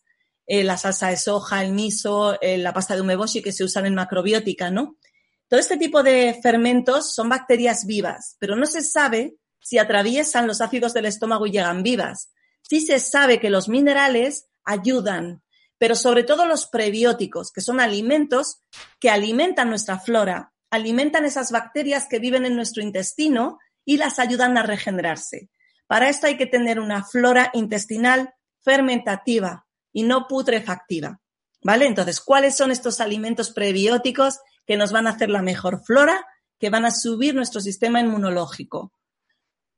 eh, 0.47 0.63
la 0.63 0.77
salsa 0.77 1.09
de 1.09 1.17
soja, 1.17 1.65
el 1.65 1.73
miso, 1.73 2.39
eh, 2.43 2.59
la 2.59 2.75
pasta 2.75 2.95
de 2.95 3.01
umeboshi 3.01 3.43
que 3.43 3.53
se 3.53 3.65
usan 3.65 3.87
en 3.87 3.95
macrobiótica, 3.95 4.71
¿no? 4.71 4.99
Todo 5.49 5.61
este 5.61 5.77
tipo 5.77 6.03
de 6.03 6.39
fermentos 6.43 7.15
son 7.15 7.29
bacterias 7.29 7.87
vivas, 7.87 8.37
pero 8.39 8.55
no 8.57 8.67
se 8.67 8.83
sabe 8.83 9.37
si 9.61 9.79
atraviesan 9.79 10.47
los 10.47 10.61
ácidos 10.61 10.93
del 10.93 11.07
estómago 11.07 11.47
y 11.47 11.53
llegan 11.53 11.83
vivas. 11.83 12.33
Sí 12.61 12.81
se 12.81 12.99
sabe 12.99 13.41
que 13.41 13.51
los 13.51 13.69
minerales 13.69 14.47
ayudan, 14.65 15.43
pero 15.85 15.97
sobre 15.97 16.25
todo 16.25 16.47
los 16.47 16.67
prebióticos, 16.67 17.53
que 17.53 17.61
son 17.61 17.79
alimentos 17.79 18.63
que 18.99 19.11
alimentan 19.11 19.69
nuestra 19.69 19.99
flora, 19.99 20.55
alimentan 20.71 21.27
esas 21.27 21.53
bacterias 21.53 22.07
que 22.09 22.19
viven 22.19 22.47
en 22.47 22.57
nuestro 22.57 22.83
intestino 22.83 23.59
y 23.85 23.99
las 23.99 24.19
ayudan 24.19 24.57
a 24.57 24.63
regenerarse. 24.63 25.51
Para 25.87 26.09
esto 26.09 26.27
hay 26.27 26.39
que 26.39 26.47
tener 26.47 26.81
una 26.81 27.05
flora 27.05 27.51
intestinal 27.53 28.33
fermentativa 28.63 29.67
y 29.93 30.05
no 30.05 30.27
putrefactiva. 30.27 31.21
¿Vale? 31.63 31.85
Entonces, 31.85 32.23
¿cuáles 32.23 32.57
son 32.57 32.71
estos 32.71 33.03
alimentos 33.03 33.53
prebióticos 33.53 34.39
que 34.67 34.79
nos 34.79 34.91
van 34.91 35.07
a 35.07 35.11
hacer 35.11 35.29
la 35.29 35.43
mejor 35.43 35.85
flora, 35.85 36.27
que 36.59 36.71
van 36.71 36.87
a 36.87 36.93
subir 36.93 37.35
nuestro 37.35 37.61
sistema 37.61 38.01
inmunológico? 38.01 38.95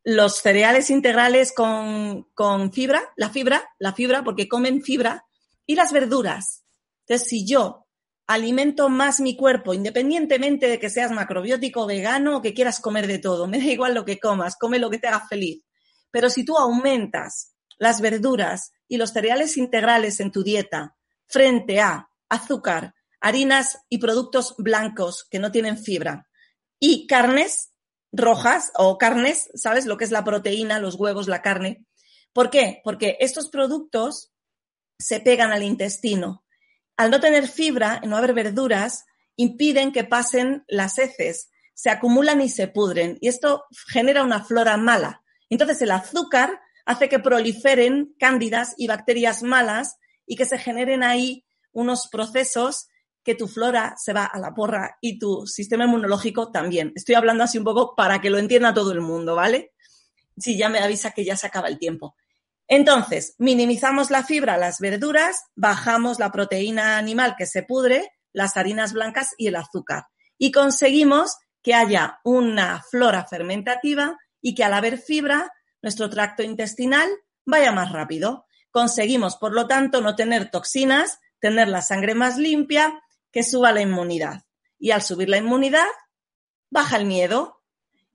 Los 0.04 0.36
cereales 0.36 0.88
integrales 0.88 1.52
con, 1.52 2.28
con 2.32 2.72
fibra, 2.72 3.02
la 3.16 3.30
fibra, 3.30 3.68
la 3.80 3.92
fibra, 3.92 4.22
porque 4.22 4.46
comen 4.46 4.84
fibra, 4.84 5.25
y 5.66 5.74
las 5.74 5.92
verduras. 5.92 6.64
Entonces, 7.06 7.28
si 7.28 7.46
yo 7.46 7.86
alimento 8.26 8.88
más 8.88 9.20
mi 9.20 9.36
cuerpo, 9.36 9.74
independientemente 9.74 10.68
de 10.68 10.78
que 10.78 10.90
seas 10.90 11.12
macrobiótico, 11.12 11.86
vegano 11.86 12.38
o 12.38 12.42
que 12.42 12.54
quieras 12.54 12.80
comer 12.80 13.06
de 13.06 13.18
todo, 13.18 13.46
me 13.46 13.58
da 13.58 13.66
igual 13.66 13.94
lo 13.94 14.04
que 14.04 14.18
comas, 14.18 14.56
come 14.56 14.78
lo 14.78 14.90
que 14.90 14.98
te 14.98 15.08
haga 15.08 15.26
feliz. 15.28 15.62
Pero 16.10 16.30
si 16.30 16.44
tú 16.44 16.56
aumentas 16.56 17.54
las 17.78 18.00
verduras 18.00 18.72
y 18.88 18.96
los 18.96 19.10
cereales 19.10 19.56
integrales 19.56 20.20
en 20.20 20.32
tu 20.32 20.42
dieta 20.42 20.96
frente 21.28 21.80
a 21.80 22.08
azúcar, 22.28 22.94
harinas 23.20 23.78
y 23.88 23.98
productos 23.98 24.54
blancos 24.58 25.26
que 25.30 25.38
no 25.38 25.50
tienen 25.52 25.78
fibra 25.78 26.28
y 26.78 27.06
carnes 27.06 27.72
rojas 28.12 28.72
o 28.76 28.98
carnes, 28.98 29.50
¿sabes? 29.54 29.86
Lo 29.86 29.96
que 29.96 30.04
es 30.04 30.10
la 30.10 30.24
proteína, 30.24 30.78
los 30.78 30.94
huevos, 30.94 31.28
la 31.28 31.42
carne. 31.42 31.84
¿Por 32.32 32.50
qué? 32.50 32.80
Porque 32.84 33.16
estos 33.20 33.48
productos 33.48 34.32
se 34.98 35.20
pegan 35.20 35.52
al 35.52 35.62
intestino. 35.62 36.44
Al 36.96 37.10
no 37.10 37.20
tener 37.20 37.48
fibra, 37.48 38.00
no 38.04 38.16
haber 38.16 38.32
verduras, 38.32 39.04
impiden 39.36 39.92
que 39.92 40.04
pasen 40.04 40.64
las 40.66 40.98
heces, 40.98 41.50
se 41.74 41.90
acumulan 41.90 42.40
y 42.40 42.48
se 42.48 42.68
pudren. 42.68 43.18
Y 43.20 43.28
esto 43.28 43.64
genera 43.88 44.22
una 44.22 44.42
flora 44.42 44.76
mala. 44.76 45.22
Entonces 45.50 45.82
el 45.82 45.90
azúcar 45.90 46.60
hace 46.86 47.08
que 47.08 47.18
proliferen 47.18 48.14
cándidas 48.18 48.74
y 48.78 48.86
bacterias 48.86 49.42
malas 49.42 49.98
y 50.26 50.36
que 50.36 50.46
se 50.46 50.58
generen 50.58 51.02
ahí 51.02 51.44
unos 51.72 52.08
procesos 52.08 52.88
que 53.22 53.34
tu 53.34 53.48
flora 53.48 53.94
se 53.98 54.12
va 54.12 54.24
a 54.24 54.38
la 54.38 54.54
porra 54.54 54.98
y 55.00 55.18
tu 55.18 55.46
sistema 55.46 55.84
inmunológico 55.84 56.50
también. 56.52 56.92
Estoy 56.94 57.16
hablando 57.16 57.44
así 57.44 57.58
un 57.58 57.64
poco 57.64 57.94
para 57.96 58.20
que 58.20 58.30
lo 58.30 58.38
entienda 58.38 58.72
todo 58.72 58.92
el 58.92 59.00
mundo, 59.00 59.34
¿vale? 59.34 59.72
Si 60.38 60.56
ya 60.56 60.68
me 60.68 60.78
avisa 60.78 61.10
que 61.10 61.24
ya 61.24 61.36
se 61.36 61.48
acaba 61.48 61.68
el 61.68 61.78
tiempo. 61.78 62.14
Entonces, 62.68 63.34
minimizamos 63.38 64.10
la 64.10 64.24
fibra, 64.24 64.56
las 64.56 64.80
verduras, 64.80 65.44
bajamos 65.54 66.18
la 66.18 66.32
proteína 66.32 66.98
animal 66.98 67.36
que 67.36 67.46
se 67.46 67.62
pudre, 67.62 68.10
las 68.32 68.56
harinas 68.56 68.92
blancas 68.92 69.34
y 69.38 69.46
el 69.46 69.56
azúcar. 69.56 70.06
Y 70.36 70.52
conseguimos 70.52 71.36
que 71.62 71.74
haya 71.74 72.20
una 72.24 72.82
flora 72.90 73.24
fermentativa 73.26 74.18
y 74.40 74.54
que 74.54 74.64
al 74.64 74.74
haber 74.74 74.98
fibra, 74.98 75.52
nuestro 75.82 76.10
tracto 76.10 76.42
intestinal 76.42 77.08
vaya 77.44 77.72
más 77.72 77.92
rápido. 77.92 78.46
Conseguimos, 78.70 79.36
por 79.36 79.52
lo 79.52 79.66
tanto, 79.66 80.00
no 80.00 80.16
tener 80.16 80.50
toxinas, 80.50 81.20
tener 81.40 81.68
la 81.68 81.82
sangre 81.82 82.14
más 82.14 82.36
limpia, 82.36 83.02
que 83.32 83.42
suba 83.42 83.72
la 83.72 83.80
inmunidad. 83.80 84.42
Y 84.78 84.90
al 84.90 85.02
subir 85.02 85.28
la 85.28 85.38
inmunidad, 85.38 85.86
baja 86.70 86.96
el 86.96 87.06
miedo, 87.06 87.55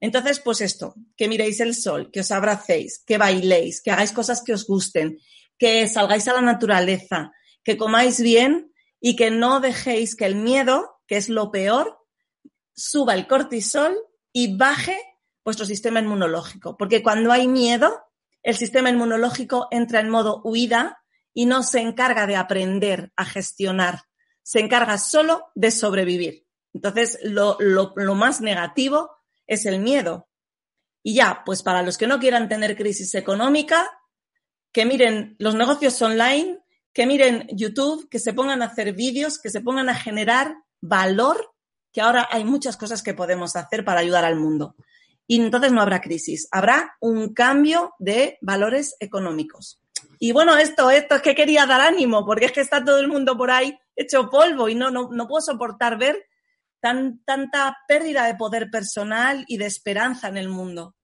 entonces, 0.02 0.40
pues 0.40 0.60
esto, 0.60 0.96
que 1.16 1.28
miréis 1.28 1.60
el 1.60 1.76
sol, 1.76 2.10
que 2.10 2.20
os 2.20 2.32
abracéis, 2.32 3.04
que 3.06 3.18
bailéis, 3.18 3.80
que 3.80 3.92
hagáis 3.92 4.10
cosas 4.10 4.42
que 4.42 4.52
os 4.52 4.66
gusten, 4.66 5.20
que 5.56 5.86
salgáis 5.86 6.26
a 6.26 6.32
la 6.32 6.40
naturaleza, 6.40 7.30
que 7.62 7.76
comáis 7.76 8.20
bien 8.20 8.72
y 9.00 9.14
que 9.14 9.30
no 9.30 9.60
dejéis 9.60 10.16
que 10.16 10.26
el 10.26 10.34
miedo, 10.34 10.98
que 11.06 11.16
es 11.16 11.28
lo 11.28 11.52
peor, 11.52 12.00
suba 12.74 13.14
el 13.14 13.28
cortisol 13.28 13.96
y 14.32 14.56
baje 14.56 14.98
vuestro 15.44 15.66
sistema 15.66 16.00
inmunológico. 16.00 16.76
Porque 16.76 17.00
cuando 17.00 17.30
hay 17.30 17.46
miedo, 17.46 18.02
el 18.42 18.56
sistema 18.56 18.90
inmunológico 18.90 19.68
entra 19.70 20.00
en 20.00 20.10
modo 20.10 20.42
huida 20.42 20.98
y 21.32 21.46
no 21.46 21.62
se 21.62 21.78
encarga 21.78 22.26
de 22.26 22.34
aprender 22.34 23.12
a 23.14 23.24
gestionar, 23.24 24.00
se 24.42 24.58
encarga 24.58 24.98
solo 24.98 25.44
de 25.54 25.70
sobrevivir. 25.70 26.44
Entonces, 26.74 27.20
lo, 27.22 27.56
lo 27.60 28.14
más 28.16 28.40
negativo 28.40 29.21
es 29.54 29.66
el 29.66 29.80
miedo. 29.80 30.28
Y 31.02 31.14
ya, 31.14 31.42
pues 31.44 31.62
para 31.62 31.82
los 31.82 31.98
que 31.98 32.06
no 32.06 32.18
quieran 32.18 32.48
tener 32.48 32.76
crisis 32.76 33.14
económica, 33.14 33.88
que 34.72 34.84
miren 34.84 35.36
los 35.38 35.54
negocios 35.54 36.00
online, 36.00 36.60
que 36.92 37.06
miren 37.06 37.46
YouTube, 37.52 38.08
que 38.08 38.18
se 38.18 38.32
pongan 38.32 38.62
a 38.62 38.66
hacer 38.66 38.92
vídeos, 38.92 39.38
que 39.40 39.50
se 39.50 39.60
pongan 39.60 39.88
a 39.88 39.94
generar 39.94 40.54
valor, 40.80 41.54
que 41.92 42.00
ahora 42.00 42.28
hay 42.30 42.44
muchas 42.44 42.76
cosas 42.76 43.02
que 43.02 43.14
podemos 43.14 43.56
hacer 43.56 43.84
para 43.84 44.00
ayudar 44.00 44.24
al 44.24 44.36
mundo. 44.36 44.76
Y 45.26 45.40
entonces 45.40 45.72
no 45.72 45.80
habrá 45.80 46.00
crisis, 46.00 46.48
habrá 46.50 46.96
un 47.00 47.32
cambio 47.32 47.94
de 47.98 48.38
valores 48.40 48.96
económicos. 49.00 49.80
Y 50.18 50.32
bueno, 50.32 50.56
esto, 50.56 50.90
esto 50.90 51.16
es 51.16 51.22
que 51.22 51.34
quería 51.34 51.66
dar 51.66 51.80
ánimo, 51.80 52.24
porque 52.24 52.46
es 52.46 52.52
que 52.52 52.60
está 52.60 52.84
todo 52.84 52.98
el 52.98 53.08
mundo 53.08 53.36
por 53.36 53.50
ahí 53.50 53.78
hecho 53.96 54.30
polvo 54.30 54.68
y 54.68 54.74
no, 54.74 54.90
no, 54.90 55.08
no 55.10 55.28
puedo 55.28 55.40
soportar 55.40 55.98
ver 55.98 56.26
tanta 56.82 57.76
pérdida 57.86 58.26
de 58.26 58.34
poder 58.34 58.70
personal 58.70 59.44
y 59.46 59.56
de 59.56 59.66
esperanza 59.66 60.28
en 60.28 60.36
el 60.36 60.48
mundo. 60.48 60.96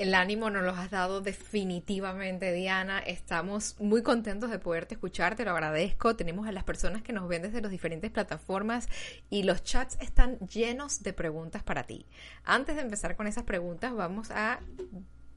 El 0.00 0.14
ánimo 0.14 0.48
nos 0.48 0.62
lo 0.62 0.70
has 0.70 0.90
dado 0.90 1.20
definitivamente, 1.20 2.54
Diana. 2.54 3.00
Estamos 3.00 3.78
muy 3.78 4.02
contentos 4.02 4.50
de 4.50 4.58
poderte 4.58 4.94
escuchar, 4.94 5.36
te 5.36 5.44
lo 5.44 5.50
agradezco. 5.50 6.16
Tenemos 6.16 6.48
a 6.48 6.52
las 6.52 6.64
personas 6.64 7.02
que 7.02 7.12
nos 7.12 7.28
ven 7.28 7.42
desde 7.42 7.60
las 7.60 7.70
diferentes 7.70 8.10
plataformas 8.10 8.88
y 9.28 9.42
los 9.42 9.62
chats 9.62 9.98
están 10.00 10.38
llenos 10.38 11.02
de 11.02 11.12
preguntas 11.12 11.62
para 11.62 11.82
ti. 11.82 12.06
Antes 12.44 12.76
de 12.76 12.82
empezar 12.82 13.14
con 13.14 13.26
esas 13.26 13.44
preguntas, 13.44 13.94
vamos 13.94 14.30
a 14.30 14.60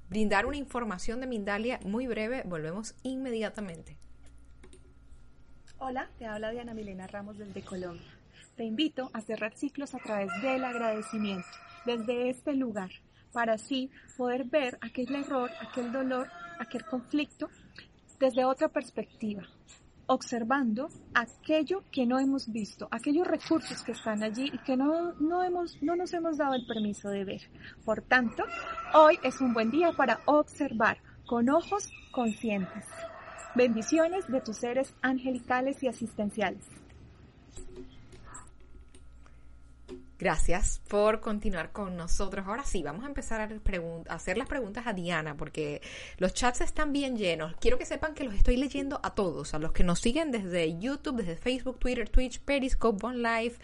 brindar 0.10 0.46
una 0.46 0.56
información 0.56 1.20
de 1.20 1.28
Mindalia 1.28 1.82
muy 1.84 2.08
breve. 2.08 2.44
Volvemos 2.46 2.96
inmediatamente. 3.04 3.98
Hola, 5.78 6.10
te 6.18 6.26
habla 6.26 6.52
Diana 6.52 6.74
Milena 6.74 7.06
Ramos 7.06 7.38
desde 7.38 7.62
Colombia. 7.64 8.23
Te 8.56 8.64
invito 8.64 9.10
a 9.14 9.22
cerrar 9.22 9.56
ciclos 9.56 9.96
a 9.96 9.98
través 9.98 10.30
del 10.44 10.64
agradecimiento, 10.64 11.48
desde 11.86 12.30
este 12.30 12.54
lugar, 12.54 12.92
para 13.32 13.54
así 13.54 13.90
poder 14.16 14.44
ver 14.44 14.78
aquel 14.80 15.14
error, 15.16 15.50
aquel 15.60 15.92
dolor, 15.92 16.30
aquel 16.60 16.86
conflicto 16.86 17.50
desde 18.20 18.46
otra 18.46 18.68
perspectiva, 18.68 19.42
observando 20.06 20.90
aquello 21.16 21.84
que 21.92 22.06
no 22.06 22.20
hemos 22.20 22.52
visto, 22.52 22.88
aquellos 22.92 23.26
recursos 23.26 23.82
que 23.82 23.94
están 23.94 24.22
allí 24.22 24.52
y 24.54 24.60
que 24.60 24.78
no, 24.78 25.14
no, 25.14 25.44
hemos, 25.44 25.82
no 25.82 25.96
nos 25.96 26.14
hemos 26.14 26.38
dado 26.38 26.54
el 26.54 26.68
permiso 26.68 27.10
de 27.10 27.26
ver. 27.26 27.42
Por 27.84 28.04
tanto, 28.04 28.44
hoy 28.94 29.18
es 29.24 29.42
un 29.42 29.56
buen 29.56 29.72
día 29.72 29.94
para 29.94 30.20
observar 30.26 31.00
con 31.26 31.50
ojos 31.50 31.90
conscientes. 32.12 32.86
Bendiciones 33.56 34.28
de 34.28 34.42
tus 34.42 34.58
seres 34.58 34.94
angelicales 35.02 35.82
y 35.82 35.88
asistenciales. 35.88 36.83
Gracias 40.20 40.82
por 40.88 41.22
continuar 41.22 41.72
con 41.72 41.98
nosotros. 41.98 42.46
Ahora 42.48 42.63
sí, 42.63 42.84
vamos 42.84 43.03
a 43.03 43.08
empezar 43.08 43.41
a, 43.41 44.13
hacer 44.13 44.38
las 44.38 44.48
preguntas 44.48 44.86
a 44.86 44.93
Diana 44.93 45.36
porque 45.36 45.82
los 46.17 46.34
chats 46.34 46.62
están 46.62 46.93
bien 46.93 47.17
llenos. 47.17 47.55
Quiero 47.60 47.77
que 47.77 47.86
sepan 47.86 48.13
que 48.13 48.24
los 48.24 48.36
estoy 48.36 48.58
leyendo 48.58 49.00
a 49.03 49.15
todos, 49.15 49.53
a 49.53 49.60
los 49.60 49.72
que 49.72 49.84
nos 49.84 50.00
siguen 50.00 50.32
desde 50.32 50.79
YouTube, 50.79 51.17
desde 51.17 51.36
Facebook, 51.36 51.79
Twitter, 51.79 52.10
Twitch, 52.10 52.39
Periscope, 52.39 53.05
OneLive 53.05 53.55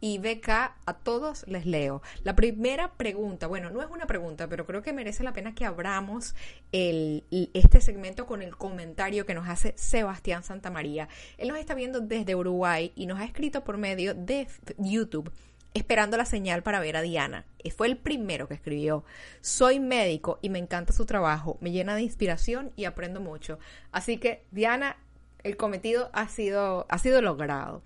y 0.00 0.18
BK, 0.18 0.48
a 0.48 0.94
todos 1.02 1.46
les 1.46 1.66
leo. 1.66 2.02
La 2.24 2.34
primera 2.34 2.92
pregunta, 2.94 3.46
bueno, 3.46 3.70
no 3.70 3.82
es 3.82 3.88
una 3.90 4.06
pregunta, 4.06 4.48
pero 4.48 4.64
creo 4.66 4.82
que 4.82 4.94
merece 4.94 5.22
la 5.22 5.34
pena 5.34 5.54
que 5.54 5.66
abramos 5.66 6.34
este 6.72 7.80
segmento 7.82 8.26
con 8.26 8.40
el 8.40 8.56
comentario 8.56 9.26
que 9.26 9.34
nos 9.34 9.48
hace 9.48 9.74
Sebastián 9.76 10.42
Santamaría. 10.42 11.08
Él 11.36 11.48
nos 11.48 11.58
está 11.58 11.74
viendo 11.74 12.00
desde 12.00 12.34
Uruguay 12.34 12.92
y 12.96 13.06
nos 13.06 13.20
ha 13.20 13.24
escrito 13.24 13.62
por 13.62 13.76
medio 13.76 14.14
de 14.14 14.48
YouTube 14.78 15.30
esperando 15.74 16.16
la 16.16 16.24
señal 16.24 16.62
para 16.62 16.80
ver 16.80 16.96
a 16.96 17.02
Diana. 17.02 17.44
Fue 17.76 17.86
el 17.86 17.96
primero 17.96 18.48
que 18.48 18.54
escribió. 18.54 19.04
Soy 19.40 19.80
médico 19.80 20.38
y 20.42 20.48
me 20.48 20.58
encanta 20.58 20.92
su 20.92 21.06
trabajo, 21.06 21.58
me 21.60 21.70
llena 21.70 21.94
de 21.94 22.02
inspiración 22.02 22.72
y 22.76 22.84
aprendo 22.84 23.20
mucho. 23.20 23.58
Así 23.92 24.18
que, 24.18 24.44
Diana, 24.50 24.96
el 25.42 25.56
cometido 25.56 26.10
ha 26.12 26.28
sido, 26.28 26.86
ha 26.88 26.98
sido 26.98 27.22
logrado. 27.22 27.82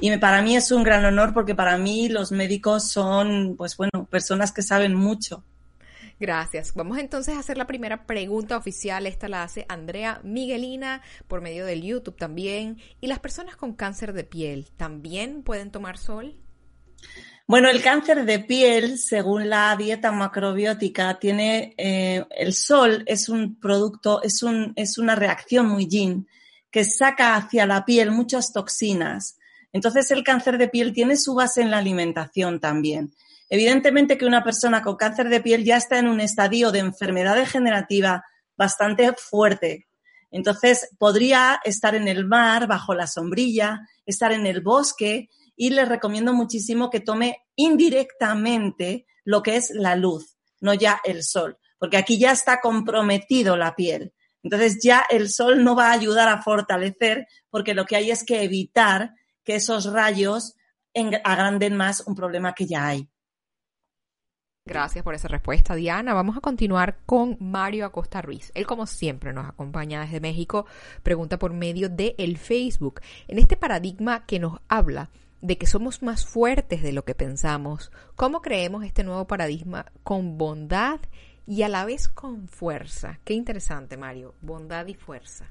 Y 0.00 0.14
para 0.18 0.42
mí 0.42 0.56
es 0.56 0.70
un 0.72 0.82
gran 0.82 1.04
honor 1.04 1.32
porque 1.32 1.54
para 1.54 1.78
mí 1.78 2.08
los 2.08 2.30
médicos 2.30 2.90
son, 2.90 3.54
pues 3.56 3.76
bueno, 3.76 4.06
personas 4.10 4.52
que 4.52 4.62
saben 4.62 4.94
mucho. 4.94 5.42
Gracias. 6.18 6.72
Vamos 6.74 6.98
entonces 6.98 7.34
a 7.34 7.40
hacer 7.40 7.58
la 7.58 7.66
primera 7.66 8.06
pregunta 8.06 8.56
oficial. 8.56 9.06
Esta 9.06 9.28
la 9.28 9.42
hace 9.42 9.66
Andrea 9.68 10.20
Miguelina 10.24 11.02
por 11.28 11.42
medio 11.42 11.66
del 11.66 11.82
YouTube 11.82 12.16
también. 12.16 12.78
¿Y 13.00 13.06
las 13.08 13.18
personas 13.18 13.56
con 13.56 13.74
cáncer 13.74 14.12
de 14.14 14.24
piel 14.24 14.70
también 14.76 15.42
pueden 15.42 15.70
tomar 15.70 15.98
sol? 15.98 16.36
Bueno, 17.46 17.68
el 17.68 17.80
cáncer 17.80 18.24
de 18.24 18.40
piel, 18.40 18.98
según 18.98 19.48
la 19.48 19.76
dieta 19.76 20.10
macrobiótica, 20.10 21.18
tiene 21.18 21.74
eh, 21.76 22.24
el 22.30 22.54
sol 22.54 23.04
es 23.06 23.28
un 23.28 23.60
producto, 23.60 24.20
es, 24.22 24.42
un, 24.42 24.72
es 24.74 24.98
una 24.98 25.14
reacción 25.14 25.68
muy 25.68 25.86
yin 25.86 26.26
que 26.72 26.84
saca 26.84 27.36
hacia 27.36 27.66
la 27.66 27.84
piel 27.84 28.10
muchas 28.10 28.52
toxinas. 28.52 29.38
Entonces 29.72 30.10
el 30.10 30.24
cáncer 30.24 30.58
de 30.58 30.68
piel 30.68 30.92
tiene 30.92 31.16
su 31.16 31.34
base 31.34 31.62
en 31.62 31.70
la 31.70 31.78
alimentación 31.78 32.58
también. 32.58 33.12
Evidentemente 33.48 34.18
que 34.18 34.26
una 34.26 34.42
persona 34.42 34.82
con 34.82 34.96
cáncer 34.96 35.28
de 35.28 35.40
piel 35.40 35.64
ya 35.64 35.76
está 35.76 35.98
en 35.98 36.08
un 36.08 36.20
estadio 36.20 36.72
de 36.72 36.80
enfermedad 36.80 37.36
degenerativa 37.36 38.24
bastante 38.56 39.12
fuerte. 39.12 39.86
Entonces, 40.30 40.88
podría 40.98 41.60
estar 41.64 41.94
en 41.94 42.08
el 42.08 42.26
mar, 42.26 42.66
bajo 42.66 42.94
la 42.94 43.06
sombrilla, 43.06 43.80
estar 44.04 44.32
en 44.32 44.46
el 44.46 44.60
bosque 44.60 45.28
y 45.54 45.70
le 45.70 45.84
recomiendo 45.84 46.34
muchísimo 46.34 46.90
que 46.90 47.00
tome 47.00 47.38
indirectamente 47.54 49.06
lo 49.24 49.42
que 49.42 49.56
es 49.56 49.70
la 49.70 49.96
luz, 49.96 50.36
no 50.60 50.74
ya 50.74 51.00
el 51.04 51.22
sol, 51.22 51.58
porque 51.78 51.96
aquí 51.96 52.18
ya 52.18 52.32
está 52.32 52.60
comprometido 52.60 53.56
la 53.56 53.74
piel. 53.74 54.12
Entonces 54.42 54.78
ya 54.82 55.04
el 55.10 55.30
sol 55.30 55.64
no 55.64 55.74
va 55.74 55.88
a 55.88 55.92
ayudar 55.92 56.28
a 56.28 56.42
fortalecer 56.42 57.26
porque 57.50 57.74
lo 57.74 57.84
que 57.84 57.96
hay 57.96 58.10
es 58.10 58.24
que 58.24 58.42
evitar 58.42 59.12
que 59.42 59.56
esos 59.56 59.92
rayos 59.92 60.54
agranden 61.24 61.76
más 61.76 62.02
un 62.06 62.14
problema 62.14 62.54
que 62.54 62.66
ya 62.66 62.86
hay. 62.86 63.08
Gracias 64.68 65.04
por 65.04 65.14
esa 65.14 65.28
respuesta, 65.28 65.76
Diana. 65.76 66.12
Vamos 66.12 66.36
a 66.36 66.40
continuar 66.40 66.98
con 67.06 67.36
Mario 67.38 67.86
Acosta 67.86 68.20
Ruiz. 68.20 68.50
Él, 68.52 68.66
como 68.66 68.86
siempre, 68.86 69.32
nos 69.32 69.48
acompaña 69.48 70.00
desde 70.00 70.18
México, 70.18 70.66
pregunta 71.04 71.38
por 71.38 71.52
medio 71.52 71.88
de 71.88 72.16
el 72.18 72.36
Facebook. 72.36 73.00
En 73.28 73.38
este 73.38 73.56
paradigma 73.56 74.26
que 74.26 74.40
nos 74.40 74.58
habla 74.66 75.08
de 75.40 75.56
que 75.56 75.66
somos 75.66 76.02
más 76.02 76.26
fuertes 76.26 76.82
de 76.82 76.90
lo 76.90 77.04
que 77.04 77.14
pensamos, 77.14 77.92
¿cómo 78.16 78.42
creemos 78.42 78.84
este 78.84 79.04
nuevo 79.04 79.28
paradigma 79.28 79.86
con 80.02 80.36
bondad 80.36 80.98
y 81.46 81.62
a 81.62 81.68
la 81.68 81.84
vez 81.84 82.08
con 82.08 82.48
fuerza? 82.48 83.20
Qué 83.22 83.34
interesante, 83.34 83.96
Mario. 83.96 84.34
Bondad 84.40 84.88
y 84.88 84.94
fuerza. 84.94 85.46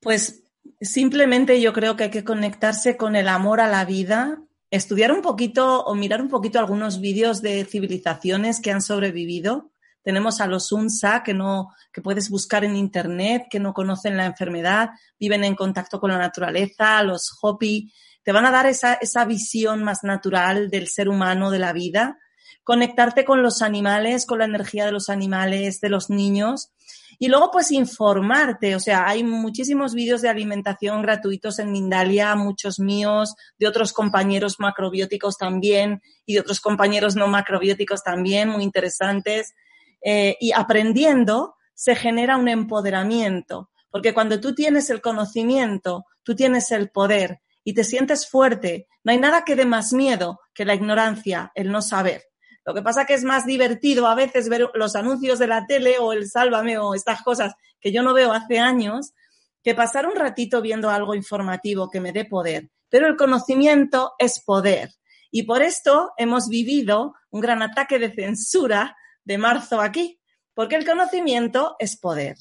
Pues 0.00 0.44
simplemente 0.80 1.60
yo 1.60 1.74
creo 1.74 1.94
que 1.94 2.04
hay 2.04 2.10
que 2.10 2.24
conectarse 2.24 2.96
con 2.96 3.16
el 3.16 3.28
amor 3.28 3.60
a 3.60 3.68
la 3.68 3.84
vida 3.84 4.40
estudiar 4.70 5.12
un 5.12 5.22
poquito 5.22 5.84
o 5.84 5.94
mirar 5.94 6.20
un 6.20 6.28
poquito 6.28 6.58
algunos 6.58 7.00
vídeos 7.00 7.42
de 7.42 7.64
civilizaciones 7.64 8.60
que 8.60 8.70
han 8.70 8.82
sobrevivido. 8.82 9.70
Tenemos 10.02 10.40
a 10.40 10.46
los 10.46 10.72
Unsa 10.72 11.22
que 11.22 11.34
no, 11.34 11.74
que 11.92 12.02
puedes 12.02 12.30
buscar 12.30 12.64
en 12.64 12.76
internet, 12.76 13.46
que 13.50 13.60
no 13.60 13.74
conocen 13.74 14.16
la 14.16 14.26
enfermedad, 14.26 14.90
viven 15.18 15.44
en 15.44 15.54
contacto 15.54 16.00
con 16.00 16.10
la 16.10 16.18
naturaleza, 16.18 17.02
los 17.02 17.36
Hopi, 17.40 17.92
te 18.22 18.32
van 18.32 18.46
a 18.46 18.50
dar 18.50 18.66
esa, 18.66 18.94
esa 18.94 19.24
visión 19.24 19.82
más 19.82 20.04
natural 20.04 20.70
del 20.70 20.88
ser 20.88 21.08
humano, 21.08 21.50
de 21.50 21.58
la 21.58 21.72
vida, 21.72 22.18
conectarte 22.64 23.24
con 23.24 23.42
los 23.42 23.62
animales, 23.62 24.26
con 24.26 24.38
la 24.38 24.44
energía 24.44 24.84
de 24.86 24.92
los 24.92 25.08
animales, 25.08 25.80
de 25.80 25.88
los 25.88 26.10
niños 26.10 26.72
y 27.20 27.26
luego, 27.26 27.50
pues 27.50 27.72
informarte, 27.72 28.76
o 28.76 28.80
sea, 28.80 29.08
hay 29.08 29.24
muchísimos 29.24 29.92
vídeos 29.92 30.22
de 30.22 30.28
alimentación 30.28 31.02
gratuitos 31.02 31.58
en 31.58 31.72
Mindalia, 31.72 32.36
muchos 32.36 32.78
míos, 32.78 33.34
de 33.58 33.66
otros 33.66 33.92
compañeros 33.92 34.60
macrobióticos 34.60 35.36
también 35.36 36.00
y 36.24 36.34
de 36.34 36.40
otros 36.40 36.60
compañeros 36.60 37.16
no 37.16 37.26
macrobióticos 37.26 38.04
también, 38.04 38.48
muy 38.48 38.62
interesantes. 38.62 39.54
Eh, 40.00 40.36
y 40.38 40.52
aprendiendo 40.52 41.56
se 41.74 41.96
genera 41.96 42.36
un 42.36 42.46
empoderamiento, 42.46 43.70
porque 43.90 44.14
cuando 44.14 44.38
tú 44.38 44.54
tienes 44.54 44.88
el 44.88 45.00
conocimiento, 45.00 46.04
tú 46.22 46.36
tienes 46.36 46.70
el 46.70 46.88
poder 46.90 47.40
y 47.64 47.74
te 47.74 47.82
sientes 47.82 48.30
fuerte, 48.30 48.86
no 49.02 49.10
hay 49.10 49.18
nada 49.18 49.44
que 49.44 49.56
dé 49.56 49.64
más 49.64 49.92
miedo 49.92 50.38
que 50.54 50.64
la 50.64 50.74
ignorancia, 50.74 51.50
el 51.56 51.72
no 51.72 51.82
saber. 51.82 52.22
Lo 52.68 52.74
que 52.74 52.82
pasa 52.82 53.06
que 53.06 53.14
es 53.14 53.24
más 53.24 53.46
divertido 53.46 54.06
a 54.06 54.14
veces 54.14 54.50
ver 54.50 54.68
los 54.74 54.94
anuncios 54.94 55.38
de 55.38 55.46
la 55.46 55.66
tele 55.66 55.98
o 55.98 56.12
el 56.12 56.28
sálvame 56.28 56.76
o 56.76 56.94
estas 56.94 57.22
cosas 57.22 57.54
que 57.80 57.92
yo 57.92 58.02
no 58.02 58.12
veo 58.12 58.30
hace 58.30 58.58
años, 58.58 59.14
que 59.62 59.74
pasar 59.74 60.06
un 60.06 60.14
ratito 60.14 60.60
viendo 60.60 60.90
algo 60.90 61.14
informativo 61.14 61.88
que 61.88 62.02
me 62.02 62.12
dé 62.12 62.26
poder. 62.26 62.68
Pero 62.90 63.06
el 63.06 63.16
conocimiento 63.16 64.12
es 64.18 64.42
poder. 64.44 64.90
Y 65.30 65.44
por 65.44 65.62
esto 65.62 66.12
hemos 66.18 66.50
vivido 66.50 67.14
un 67.30 67.40
gran 67.40 67.62
ataque 67.62 67.98
de 67.98 68.12
censura 68.12 68.98
de 69.24 69.38
marzo 69.38 69.80
aquí, 69.80 70.20
porque 70.52 70.76
el 70.76 70.84
conocimiento 70.84 71.74
es 71.78 71.96
poder. 71.96 72.36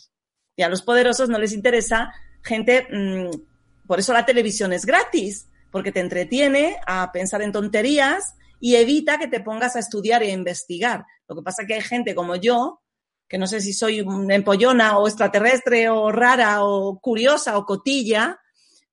Y 0.57 0.63
a 0.63 0.67
los 0.67 0.81
poderosos 0.81 1.29
no 1.29 1.39
les 1.39 1.53
interesa 1.53 2.11
gente, 2.43 2.85
mm, 2.91 3.87
por 3.87 3.99
eso 3.99 4.11
la 4.11 4.25
televisión 4.25 4.73
es 4.73 4.85
gratis, 4.85 5.47
porque 5.71 5.93
te 5.93 6.01
entretiene 6.01 6.75
a 6.85 7.13
pensar 7.13 7.41
en 7.41 7.53
tonterías 7.53 8.33
y 8.59 8.75
evita 8.75 9.17
que 9.17 9.27
te 9.27 9.39
pongas 9.39 9.75
a 9.75 9.79
estudiar 9.79 10.23
e 10.23 10.31
investigar. 10.31 11.05
Lo 11.27 11.35
que 11.35 11.41
pasa 11.41 11.61
es 11.61 11.67
que 11.67 11.73
hay 11.75 11.81
gente 11.81 12.15
como 12.15 12.35
yo, 12.35 12.81
que 13.27 13.37
no 13.37 13.47
sé 13.47 13.61
si 13.61 13.73
soy 13.73 14.05
empollona 14.29 14.97
o 14.97 15.07
extraterrestre 15.07 15.89
o 15.89 16.11
rara 16.11 16.63
o 16.63 16.99
curiosa 16.99 17.57
o 17.57 17.65
cotilla, 17.65 18.39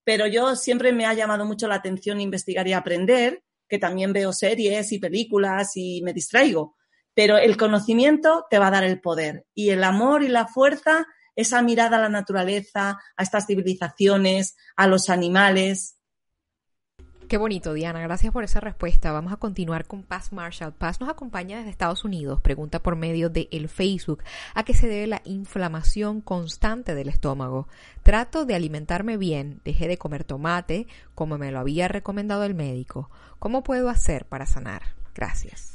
pero 0.02 0.26
yo 0.26 0.54
siempre 0.56 0.92
me 0.92 1.06
ha 1.06 1.14
llamado 1.14 1.44
mucho 1.44 1.66
la 1.66 1.76
atención 1.76 2.20
investigar 2.20 2.66
y 2.68 2.72
aprender, 2.72 3.42
que 3.68 3.78
también 3.78 4.12
veo 4.12 4.32
series 4.32 4.92
y 4.92 4.98
películas 4.98 5.72
y 5.76 6.02
me 6.02 6.12
distraigo. 6.12 6.76
Pero 7.14 7.38
el 7.38 7.56
conocimiento 7.56 8.44
te 8.50 8.58
va 8.58 8.66
a 8.66 8.72
dar 8.72 8.84
el 8.84 9.00
poder 9.00 9.46
y 9.54 9.70
el 9.70 9.84
amor 9.84 10.22
y 10.22 10.28
la 10.28 10.46
fuerza, 10.46 11.06
esa 11.36 11.62
mirada 11.62 11.96
a 11.96 12.00
la 12.00 12.08
naturaleza, 12.08 12.98
a 13.16 13.22
estas 13.22 13.46
civilizaciones, 13.46 14.56
a 14.76 14.86
los 14.86 15.08
animales, 15.08 15.96
Qué 17.28 17.38
bonito, 17.38 17.72
Diana. 17.72 18.00
Gracias 18.00 18.32
por 18.32 18.44
esa 18.44 18.60
respuesta. 18.60 19.10
Vamos 19.10 19.32
a 19.32 19.38
continuar 19.38 19.86
con 19.86 20.02
Paz 20.02 20.32
Marshall. 20.32 20.72
Paz 20.72 21.00
nos 21.00 21.08
acompaña 21.08 21.56
desde 21.56 21.70
Estados 21.70 22.04
Unidos. 22.04 22.40
Pregunta 22.42 22.82
por 22.82 22.96
medio 22.96 23.30
de 23.30 23.48
el 23.50 23.68
Facebook 23.68 24.22
a 24.54 24.62
qué 24.62 24.74
se 24.74 24.88
debe 24.88 25.06
la 25.06 25.22
inflamación 25.24 26.20
constante 26.20 26.94
del 26.94 27.08
estómago. 27.08 27.66
Trato 28.02 28.44
de 28.44 28.54
alimentarme 28.54 29.16
bien. 29.16 29.60
Dejé 29.64 29.88
de 29.88 29.96
comer 29.96 30.24
tomate 30.24 30.86
como 31.14 31.38
me 31.38 31.50
lo 31.50 31.60
había 31.60 31.88
recomendado 31.88 32.44
el 32.44 32.54
médico. 32.54 33.10
¿Cómo 33.38 33.62
puedo 33.62 33.88
hacer 33.88 34.26
para 34.26 34.44
sanar? 34.44 34.82
Gracias. 35.14 35.73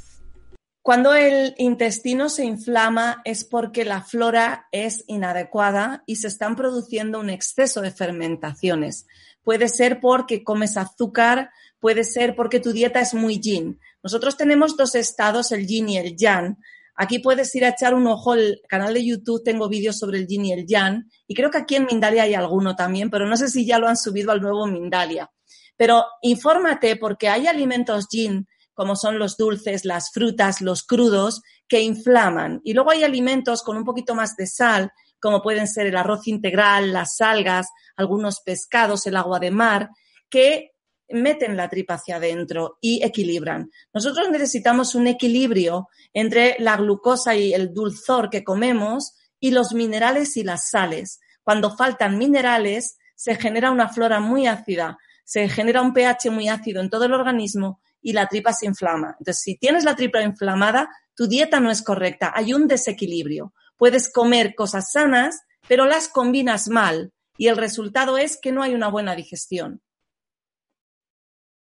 Cuando 0.81 1.13
el 1.13 1.53
intestino 1.57 2.29
se 2.29 2.45
inflama 2.45 3.21
es 3.25 3.43
porque 3.43 3.85
la 3.85 4.01
flora 4.01 4.67
es 4.71 5.03
inadecuada 5.07 6.03
y 6.05 6.15
se 6.15 6.27
están 6.27 6.55
produciendo 6.55 7.19
un 7.19 7.29
exceso 7.29 7.81
de 7.81 7.91
fermentaciones 7.91 9.05
puede 9.49 9.67
ser 9.67 9.99
porque 9.99 10.43
comes 10.43 10.77
azúcar, 10.77 11.49
puede 11.79 12.03
ser 12.03 12.35
porque 12.35 12.59
tu 12.59 12.71
dieta 12.71 12.99
es 12.99 13.15
muy 13.15 13.39
yin. 13.39 13.79
Nosotros 14.03 14.37
tenemos 14.37 14.77
dos 14.77 14.93
estados, 14.93 15.51
el 15.51 15.65
yin 15.65 15.89
y 15.89 15.97
el 15.97 16.15
yang. 16.15 16.57
Aquí 16.95 17.17
puedes 17.17 17.55
ir 17.55 17.65
a 17.65 17.69
echar 17.69 17.95
un 17.95 18.05
ojo 18.05 18.33
al 18.33 18.61
canal 18.67 18.93
de 18.93 19.03
YouTube, 19.03 19.43
tengo 19.43 19.67
vídeos 19.67 19.97
sobre 19.97 20.19
el 20.19 20.27
yin 20.27 20.45
y 20.45 20.53
el 20.53 20.67
yang, 20.67 21.09
y 21.25 21.33
creo 21.33 21.49
que 21.49 21.57
aquí 21.57 21.75
en 21.75 21.85
Mindalia 21.85 22.23
hay 22.23 22.35
alguno 22.35 22.75
también, 22.75 23.09
pero 23.09 23.25
no 23.25 23.37
sé 23.37 23.47
si 23.47 23.65
ya 23.65 23.79
lo 23.79 23.87
han 23.87 23.97
subido 23.97 24.31
al 24.31 24.39
nuevo 24.39 24.67
Mindalia. 24.67 25.31
Pero 25.75 26.05
infórmate 26.21 26.97
porque 26.97 27.27
hay 27.27 27.47
alimentos 27.47 28.07
yin, 28.11 28.47
como 28.79 28.95
son 28.95 29.19
los 29.19 29.35
dulces, 29.35 29.83
las 29.83 30.09
frutas, 30.13 30.61
los 30.61 30.83
crudos, 30.83 31.41
que 31.67 31.81
inflaman. 31.81 32.61
Y 32.63 32.71
luego 32.71 32.91
hay 32.91 33.03
alimentos 33.03 33.61
con 33.61 33.75
un 33.75 33.83
poquito 33.83 34.15
más 34.15 34.37
de 34.37 34.47
sal, 34.47 34.93
como 35.19 35.41
pueden 35.41 35.67
ser 35.67 35.87
el 35.87 35.97
arroz 35.97 36.29
integral, 36.29 36.93
las 36.93 37.19
algas, 37.19 37.67
algunos 37.97 38.39
pescados, 38.39 39.05
el 39.05 39.17
agua 39.17 39.37
de 39.39 39.51
mar, 39.51 39.89
que 40.29 40.71
meten 41.09 41.57
la 41.57 41.67
tripa 41.67 41.95
hacia 41.95 42.15
adentro 42.15 42.77
y 42.79 43.03
equilibran. 43.03 43.69
Nosotros 43.93 44.29
necesitamos 44.29 44.95
un 44.95 45.07
equilibrio 45.07 45.89
entre 46.13 46.55
la 46.59 46.77
glucosa 46.77 47.35
y 47.35 47.53
el 47.53 47.73
dulzor 47.73 48.29
que 48.29 48.45
comemos 48.45 49.13
y 49.41 49.51
los 49.51 49.73
minerales 49.73 50.37
y 50.37 50.43
las 50.43 50.69
sales. 50.69 51.19
Cuando 51.43 51.75
faltan 51.75 52.17
minerales, 52.17 52.97
se 53.13 53.35
genera 53.35 53.71
una 53.71 53.89
flora 53.89 54.21
muy 54.21 54.47
ácida, 54.47 54.97
se 55.25 55.49
genera 55.49 55.81
un 55.81 55.91
pH 55.91 56.29
muy 56.31 56.47
ácido 56.47 56.79
en 56.79 56.89
todo 56.89 57.03
el 57.03 57.13
organismo 57.13 57.81
y 58.01 58.13
la 58.13 58.27
tripa 58.27 58.53
se 58.53 58.65
inflama. 58.65 59.15
Entonces, 59.19 59.41
si 59.41 59.57
tienes 59.57 59.83
la 59.83 59.95
tripa 59.95 60.21
inflamada, 60.21 60.89
tu 61.15 61.27
dieta 61.27 61.59
no 61.59 61.71
es 61.71 61.81
correcta, 61.81 62.31
hay 62.35 62.53
un 62.53 62.67
desequilibrio. 62.67 63.53
Puedes 63.77 64.11
comer 64.11 64.55
cosas 64.55 64.91
sanas, 64.91 65.41
pero 65.67 65.85
las 65.85 66.07
combinas 66.07 66.69
mal 66.69 67.13
y 67.37 67.47
el 67.47 67.57
resultado 67.57 68.17
es 68.17 68.37
que 68.37 68.51
no 68.51 68.63
hay 68.63 68.73
una 68.73 68.89
buena 68.89 69.15
digestión. 69.15 69.81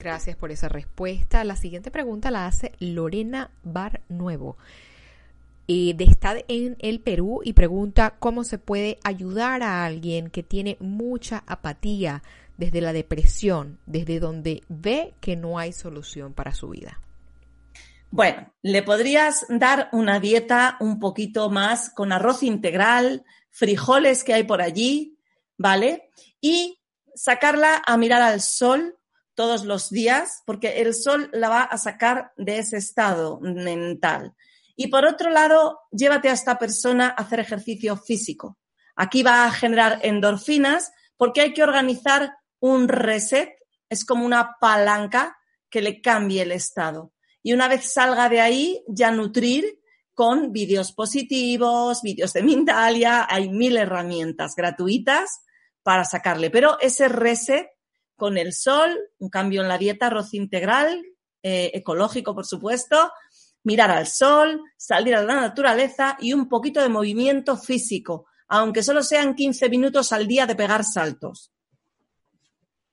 Gracias 0.02 0.38
por 0.38 0.52
esa 0.52 0.70
respuesta. 0.70 1.44
La 1.44 1.58
siguiente 1.58 1.92
pregunta 1.92 2.32
la 2.32 2.48
hace 2.48 2.72
Lorena 2.80 3.52
Bar 3.64 4.02
Nuevo. 4.08 4.58
Eh, 5.68 5.94
de 5.94 6.06
está 6.06 6.36
en 6.48 6.78
el 6.80 7.02
Perú 7.02 7.42
y 7.44 7.54
pregunta 7.54 8.16
cómo 8.18 8.44
se 8.44 8.58
puede 8.58 8.98
ayudar 9.04 9.62
a 9.62 9.86
alguien 9.86 10.30
que 10.30 10.42
tiene 10.42 10.78
mucha 10.80 11.44
apatía 11.46 12.24
desde 12.60 12.82
la 12.82 12.92
depresión, 12.92 13.80
desde 13.86 14.20
donde 14.20 14.64
ve 14.68 15.16
que 15.22 15.38
no 15.38 15.58
hay 15.58 15.72
solución 15.72 16.34
para 16.34 16.54
su 16.54 16.68
vida. 16.68 17.00
Bueno, 18.12 18.54
le 18.62 18.84
podrías 18.84 19.46
dar 19.48 19.88
una 19.94 20.20
dieta 20.20 20.76
un 20.82 21.00
poquito 21.00 21.50
más 21.50 21.90
con 21.90 22.12
arroz 22.12 22.44
integral, 22.44 23.24
frijoles 23.50 24.26
que 24.26 24.34
hay 24.34 24.44
por 24.44 24.62
allí, 24.62 25.18
¿vale? 25.58 26.10
Y 26.42 26.82
sacarla 27.16 27.82
a 27.86 27.96
mirar 27.96 28.22
al 28.22 28.42
sol 28.42 28.98
todos 29.36 29.64
los 29.64 29.90
días, 29.90 30.44
porque 30.46 30.82
el 30.82 30.94
sol 30.94 31.30
la 31.32 31.48
va 31.48 31.64
a 31.64 31.78
sacar 31.78 32.34
de 32.36 32.58
ese 32.58 32.76
estado 32.76 33.40
mental. 33.40 34.34
Y 34.76 34.88
por 34.88 35.06
otro 35.06 35.30
lado, 35.30 35.80
llévate 35.92 36.28
a 36.28 36.34
esta 36.34 36.60
persona 36.60 37.08
a 37.08 37.22
hacer 37.22 37.40
ejercicio 37.40 37.96
físico. 37.96 38.58
Aquí 38.98 39.24
va 39.24 39.46
a 39.46 39.52
generar 39.52 40.00
endorfinas 40.04 40.92
porque 41.16 41.42
hay 41.42 41.54
que 41.54 41.64
organizar 41.64 42.39
un 42.60 42.88
reset, 42.88 43.50
es 43.90 44.06
como 44.06 44.26
una 44.26 44.58
palanca 44.60 45.38
que 45.70 45.82
le 45.82 46.02
cambie 46.02 46.42
el 46.42 46.52
estado. 46.52 47.14
Y 47.42 47.54
una 47.54 47.68
vez 47.68 47.92
salga 47.94 48.30
de 48.30 48.42
ahí, 48.42 48.84
ya 48.88 49.12
nutrir 49.12 49.80
con 50.14 50.52
vídeos 50.52 50.92
positivos, 50.92 52.02
vídeos 52.02 52.34
de 52.34 52.44
Mindalia, 52.44 53.26
hay 53.30 53.50
mil 53.50 53.78
herramientas 53.78 54.54
gratuitas 54.56 55.42
para 55.82 56.04
sacarle. 56.04 56.50
Pero 56.50 56.78
ese 56.82 57.08
reset 57.08 57.68
con 58.18 58.38
el 58.38 58.54
sol, 58.54 58.98
un 59.20 59.30
cambio 59.30 59.62
en 59.62 59.70
la 59.70 59.78
dieta, 59.78 60.08
arroz 60.08 60.34
integral, 60.34 61.02
eh, 61.42 61.72
ecológico, 61.74 62.36
por 62.36 62.46
supuesto, 62.46 63.12
mirar 63.64 63.92
al 63.92 64.08
sol, 64.08 64.62
salir 64.78 65.16
a 65.16 65.24
la 65.24 65.36
naturaleza 65.36 66.18
y 66.20 66.34
un 66.34 66.50
poquito 66.50 66.82
de 66.82 66.90
movimiento 66.90 67.56
físico, 67.56 68.28
aunque 68.50 68.84
solo 68.84 69.04
sean 69.04 69.36
15 69.36 69.70
minutos 69.70 70.12
al 70.12 70.28
día 70.28 70.46
de 70.46 70.56
pegar 70.56 70.84
saltos. 70.84 71.54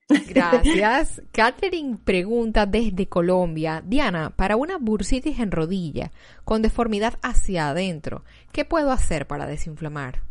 Gracias. 0.08 1.20
Catherine 1.32 1.98
pregunta 2.04 2.66
desde 2.66 3.08
Colombia. 3.08 3.82
Diana, 3.84 4.30
para 4.30 4.56
una 4.56 4.78
bursitis 4.78 5.40
en 5.40 5.50
rodilla 5.50 6.12
con 6.44 6.62
deformidad 6.62 7.18
hacia 7.22 7.70
adentro, 7.70 8.24
¿qué 8.52 8.64
puedo 8.64 8.92
hacer 8.92 9.26
para 9.26 9.46
desinflamar? 9.46 10.22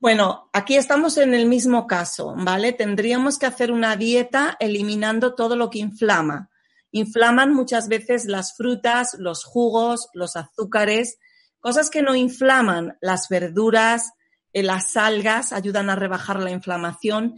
Bueno, 0.00 0.48
aquí 0.52 0.76
estamos 0.76 1.18
en 1.18 1.34
el 1.34 1.46
mismo 1.46 1.86
caso, 1.86 2.34
¿vale? 2.36 2.72
Tendríamos 2.72 3.38
que 3.38 3.46
hacer 3.46 3.72
una 3.72 3.96
dieta 3.96 4.56
eliminando 4.60 5.34
todo 5.34 5.56
lo 5.56 5.70
que 5.70 5.80
inflama. 5.80 6.50
Inflaman 6.92 7.52
muchas 7.52 7.88
veces 7.88 8.26
las 8.26 8.56
frutas, 8.56 9.16
los 9.18 9.44
jugos, 9.44 10.08
los 10.14 10.36
azúcares, 10.36 11.18
cosas 11.58 11.90
que 11.90 12.02
no 12.02 12.14
inflaman, 12.14 12.96
las 13.00 13.28
verduras, 13.28 14.12
eh, 14.52 14.62
las 14.62 14.96
algas 14.96 15.52
ayudan 15.52 15.90
a 15.90 15.96
rebajar 15.96 16.40
la 16.40 16.52
inflamación 16.52 17.34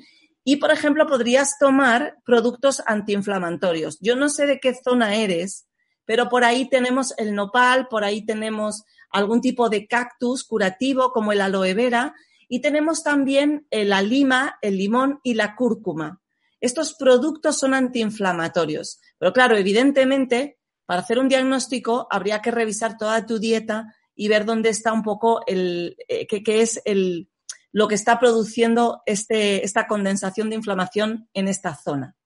y, 0.50 0.56
por 0.56 0.72
ejemplo, 0.72 1.06
podrías 1.06 1.58
tomar 1.60 2.16
productos 2.24 2.82
antiinflamatorios. 2.84 4.00
Yo 4.00 4.16
no 4.16 4.28
sé 4.28 4.46
de 4.46 4.58
qué 4.58 4.74
zona 4.74 5.14
eres, 5.14 5.68
pero 6.04 6.28
por 6.28 6.42
ahí 6.42 6.68
tenemos 6.68 7.14
el 7.18 7.36
nopal, 7.36 7.86
por 7.86 8.02
ahí 8.02 8.26
tenemos 8.26 8.82
algún 9.12 9.40
tipo 9.40 9.68
de 9.68 9.86
cactus 9.86 10.42
curativo 10.42 11.12
como 11.12 11.30
el 11.30 11.40
aloe 11.40 11.72
vera 11.74 12.16
y 12.48 12.62
tenemos 12.62 13.04
también 13.04 13.68
eh, 13.70 13.84
la 13.84 14.02
lima, 14.02 14.58
el 14.60 14.76
limón 14.76 15.20
y 15.22 15.34
la 15.34 15.54
cúrcuma. 15.54 16.20
Estos 16.60 16.94
productos 16.94 17.56
son 17.56 17.72
antiinflamatorios. 17.72 18.98
Pero 19.18 19.32
claro, 19.32 19.56
evidentemente, 19.56 20.58
para 20.84 21.02
hacer 21.02 21.20
un 21.20 21.28
diagnóstico 21.28 22.08
habría 22.10 22.42
que 22.42 22.50
revisar 22.50 22.98
toda 22.98 23.24
tu 23.24 23.38
dieta 23.38 23.94
y 24.16 24.26
ver 24.26 24.44
dónde 24.44 24.70
está 24.70 24.92
un 24.92 25.04
poco 25.04 25.42
el, 25.46 25.96
eh, 26.08 26.26
qué, 26.26 26.60
es 26.60 26.82
el, 26.86 27.29
lo 27.72 27.88
que 27.88 27.94
está 27.94 28.18
produciendo 28.18 29.02
este, 29.06 29.64
esta 29.64 29.86
condensación 29.86 30.50
de 30.50 30.56
inflamación 30.56 31.28
en 31.34 31.48
esta 31.48 31.74
zona. 31.74 32.16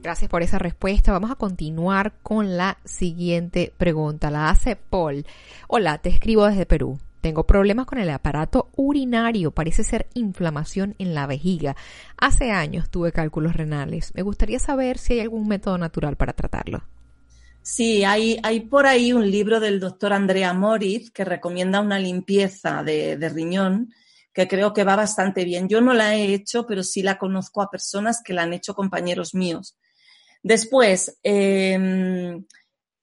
Gracias 0.00 0.30
por 0.30 0.42
esa 0.42 0.58
respuesta. 0.58 1.12
Vamos 1.12 1.30
a 1.30 1.36
continuar 1.36 2.12
con 2.22 2.56
la 2.56 2.78
siguiente 2.84 3.72
pregunta. 3.76 4.30
La 4.30 4.48
hace 4.48 4.76
Paul. 4.76 5.26
Hola, 5.66 5.98
te 5.98 6.08
escribo 6.08 6.46
desde 6.46 6.66
Perú. 6.66 6.98
Tengo 7.20 7.46
problemas 7.46 7.86
con 7.86 7.98
el 7.98 8.10
aparato 8.10 8.70
urinario, 8.76 9.50
parece 9.50 9.82
ser 9.82 10.06
inflamación 10.14 10.94
en 10.98 11.14
la 11.14 11.26
vejiga. 11.26 11.74
Hace 12.16 12.52
años 12.52 12.90
tuve 12.90 13.10
cálculos 13.10 13.56
renales. 13.56 14.12
Me 14.14 14.22
gustaría 14.22 14.60
saber 14.60 14.98
si 14.98 15.14
hay 15.14 15.20
algún 15.20 15.48
método 15.48 15.78
natural 15.78 16.16
para 16.16 16.32
tratarlo. 16.32 16.84
Sí, 17.70 18.02
hay, 18.02 18.40
hay 18.42 18.60
por 18.60 18.86
ahí 18.86 19.12
un 19.12 19.30
libro 19.30 19.60
del 19.60 19.78
doctor 19.78 20.14
Andrea 20.14 20.54
Moritz 20.54 21.10
que 21.10 21.22
recomienda 21.22 21.82
una 21.82 21.98
limpieza 21.98 22.82
de, 22.82 23.28
riñón 23.28 23.92
que 24.32 24.48
creo 24.48 24.72
que 24.72 24.84
va 24.84 24.96
bastante 24.96 25.44
bien. 25.44 25.68
Yo 25.68 25.82
no 25.82 25.92
la 25.92 26.16
he 26.16 26.32
hecho, 26.32 26.66
pero 26.66 26.82
sí 26.82 27.02
la 27.02 27.18
conozco 27.18 27.60
a 27.60 27.70
personas 27.70 28.22
que 28.24 28.32
la 28.32 28.44
han 28.44 28.54
hecho 28.54 28.72
compañeros 28.72 29.34
míos. 29.34 29.76
Después, 30.42 31.18
em, 31.22 32.42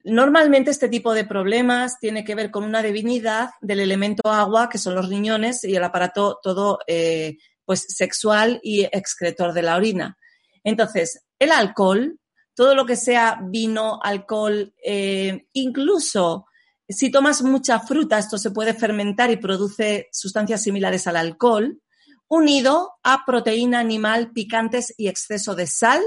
Normalmente 0.08 0.70
este 0.70 0.88
tipo 0.88 1.16
de 1.16 1.26
problemas 1.26 2.00
tiene 2.00 2.24
que 2.24 2.36
ver 2.36 2.52
con 2.52 2.64
una 2.64 2.84
divinidad 2.84 3.50
del 3.62 3.80
elemento 3.80 4.32
agua, 4.32 4.70
que 4.70 4.78
son 4.78 4.94
los 4.94 5.10
riñones 5.10 5.64
y 5.64 5.76
el 5.76 5.84
aparato 5.84 6.40
todo 6.44 6.78
eh, 6.86 7.38
pues 7.66 7.86
sexual 7.90 8.60
y 8.62 8.84
excretor 8.84 9.52
de 9.52 9.64
la 9.64 9.76
orina. 9.76 10.16
Entonces, 10.64 11.26
el 11.40 11.52
alcohol, 11.52 12.20
todo 12.56 12.74
lo 12.74 12.86
que 12.86 12.96
sea 12.96 13.40
vino, 13.44 14.00
alcohol, 14.02 14.74
eh, 14.84 15.48
incluso 15.54 16.46
si 16.88 17.10
tomas 17.10 17.42
mucha 17.42 17.80
fruta, 17.80 18.20
esto 18.20 18.38
se 18.38 18.52
puede 18.52 18.74
fermentar 18.74 19.32
y 19.32 19.38
produce 19.38 20.08
sustancias 20.12 20.62
similares 20.62 21.08
al 21.08 21.18
alcohol, 21.18 21.82
unido 22.28 22.94
a 23.04 23.26
proteína 23.26 23.80
animal, 23.80 24.32
picantes 24.34 24.94
y 24.98 25.08
exceso 25.08 25.56
de 25.56 25.66
sal. 25.66 26.02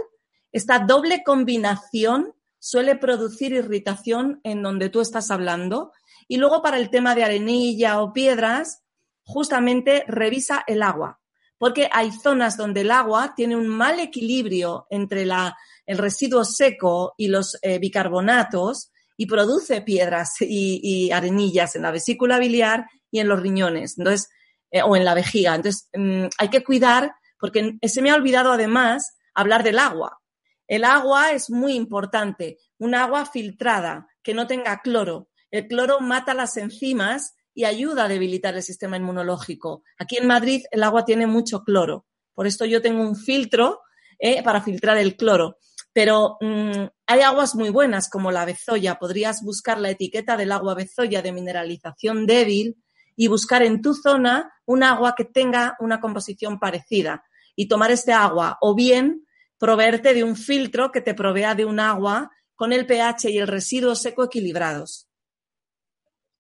Esta 0.53 0.79
doble 0.79 1.23
combinación 1.25 2.33
suele 2.61 2.97
producir 2.97 3.53
irritación 3.53 4.41
en 4.45 4.63
donde 4.63 4.89
tú 4.89 5.01
estás 5.01 5.33
hablando. 5.33 5.93
Y 6.29 6.37
luego 6.37 6.63
para 6.63 6.79
el 6.79 6.91
tema 6.91 7.15
de 7.17 7.25
arenilla 7.25 8.01
o 8.01 8.13
piedras, 8.13 8.83
justamente 9.23 10.05
revisa 10.07 10.63
el 10.67 10.83
agua, 10.83 11.21
porque 11.59 11.91
hay 11.93 12.13
zonas 12.13 12.57
donde 12.57 12.83
el 12.83 12.91
agua 12.91 13.35
tiene 13.35 13.57
un 13.57 13.67
mal 13.67 13.99
equilibrio 13.99 14.87
entre 14.91 15.27
la, 15.27 15.57
el 15.89 15.97
residuo 15.97 16.45
seco 16.45 17.15
y 17.17 17.29
los 17.29 17.57
eh, 17.63 17.79
bicarbonatos 17.79 18.93
y 19.17 19.25
produce 19.25 19.81
piedras 19.81 20.35
y, 20.41 21.11
arenillas 21.11 21.75
en 21.77 21.83
la 21.83 21.91
vesícula 21.91 22.39
biliar 22.39 22.85
y 23.11 23.21
en 23.21 23.29
los 23.29 23.41
riñones, 23.41 23.97
entonces, 23.97 24.29
eh, 24.71 24.83
o 24.83 24.97
en 24.97 25.05
la 25.07 25.15
vejiga. 25.15 25.55
Entonces, 25.55 25.89
mm, 25.95 26.27
hay 26.39 26.51
que 26.51 26.63
cuidar, 26.63 27.13
porque 27.41 27.79
se 27.83 28.03
me 28.03 28.11
ha 28.11 28.17
olvidado 28.17 28.53
además 28.53 29.17
hablar 29.35 29.65
del 29.65 29.79
agua. 29.79 30.21
El 30.67 30.85
agua 30.85 31.33
es 31.33 31.49
muy 31.49 31.73
importante, 31.73 32.59
un 32.77 32.95
agua 32.95 33.25
filtrada, 33.25 34.09
que 34.23 34.35
no 34.35 34.47
tenga 34.47 34.83
cloro. 34.83 35.31
El 35.51 35.69
cloro 35.69 36.01
mata 36.01 36.35
las 36.35 36.59
enzimas 36.59 37.35
y 37.55 37.65
ayuda 37.65 38.05
a 38.05 38.09
debilitar 38.09 38.55
el 38.55 38.63
sistema 38.63 38.99
inmunológico. 38.99 39.85
Aquí 39.99 40.19
en 40.19 40.27
Madrid 40.27 40.65
el 40.71 40.83
agua 40.83 41.07
tiene 41.07 41.27
mucho 41.27 41.65
cloro, 41.65 42.05
por 42.35 42.47
esto 42.47 42.67
yo 42.67 42.83
tengo 42.83 43.01
un 43.01 43.17
filtro 43.17 43.81
eh, 44.19 44.43
para 44.43 44.61
filtrar 44.61 44.99
el 44.99 45.17
cloro. 45.17 45.57
Pero 45.99 46.37
mm, 46.41 46.87
hay 47.09 47.21
aguas 47.23 47.57
muy 47.57 47.71
buenas 47.71 48.09
como 48.09 48.31
la 48.31 48.45
bezoya. 48.45 49.01
Podrías 49.01 49.43
buscar 49.43 49.81
la 49.81 49.91
etiqueta 49.91 50.37
del 50.37 50.53
agua 50.53 50.77
bezoya 50.77 51.23
de 51.23 51.33
mineralización 51.33 52.25
débil 52.25 52.81
y 53.17 53.27
buscar 53.27 53.65
en 53.65 53.83
tu 53.83 53.95
zona 53.95 54.53
un 54.65 54.85
agua 54.85 55.17
que 55.17 55.25
tenga 55.25 55.77
una 55.81 55.99
composición 56.01 56.61
parecida 56.61 57.25
y 57.57 57.67
tomar 57.67 57.91
este 57.91 58.13
agua 58.13 58.59
o 58.61 58.77
bien 58.77 59.27
proveerte 59.59 60.15
de 60.15 60.23
un 60.23 60.37
filtro 60.37 60.93
que 60.93 61.01
te 61.01 61.15
provea 61.15 61.57
de 61.57 61.65
un 61.65 61.81
agua 61.81 62.31
con 62.55 62.73
el 62.73 62.87
pH 62.87 63.31
y 63.31 63.39
el 63.39 63.49
residuo 63.49 63.97
seco 63.97 64.23
equilibrados. 64.23 65.08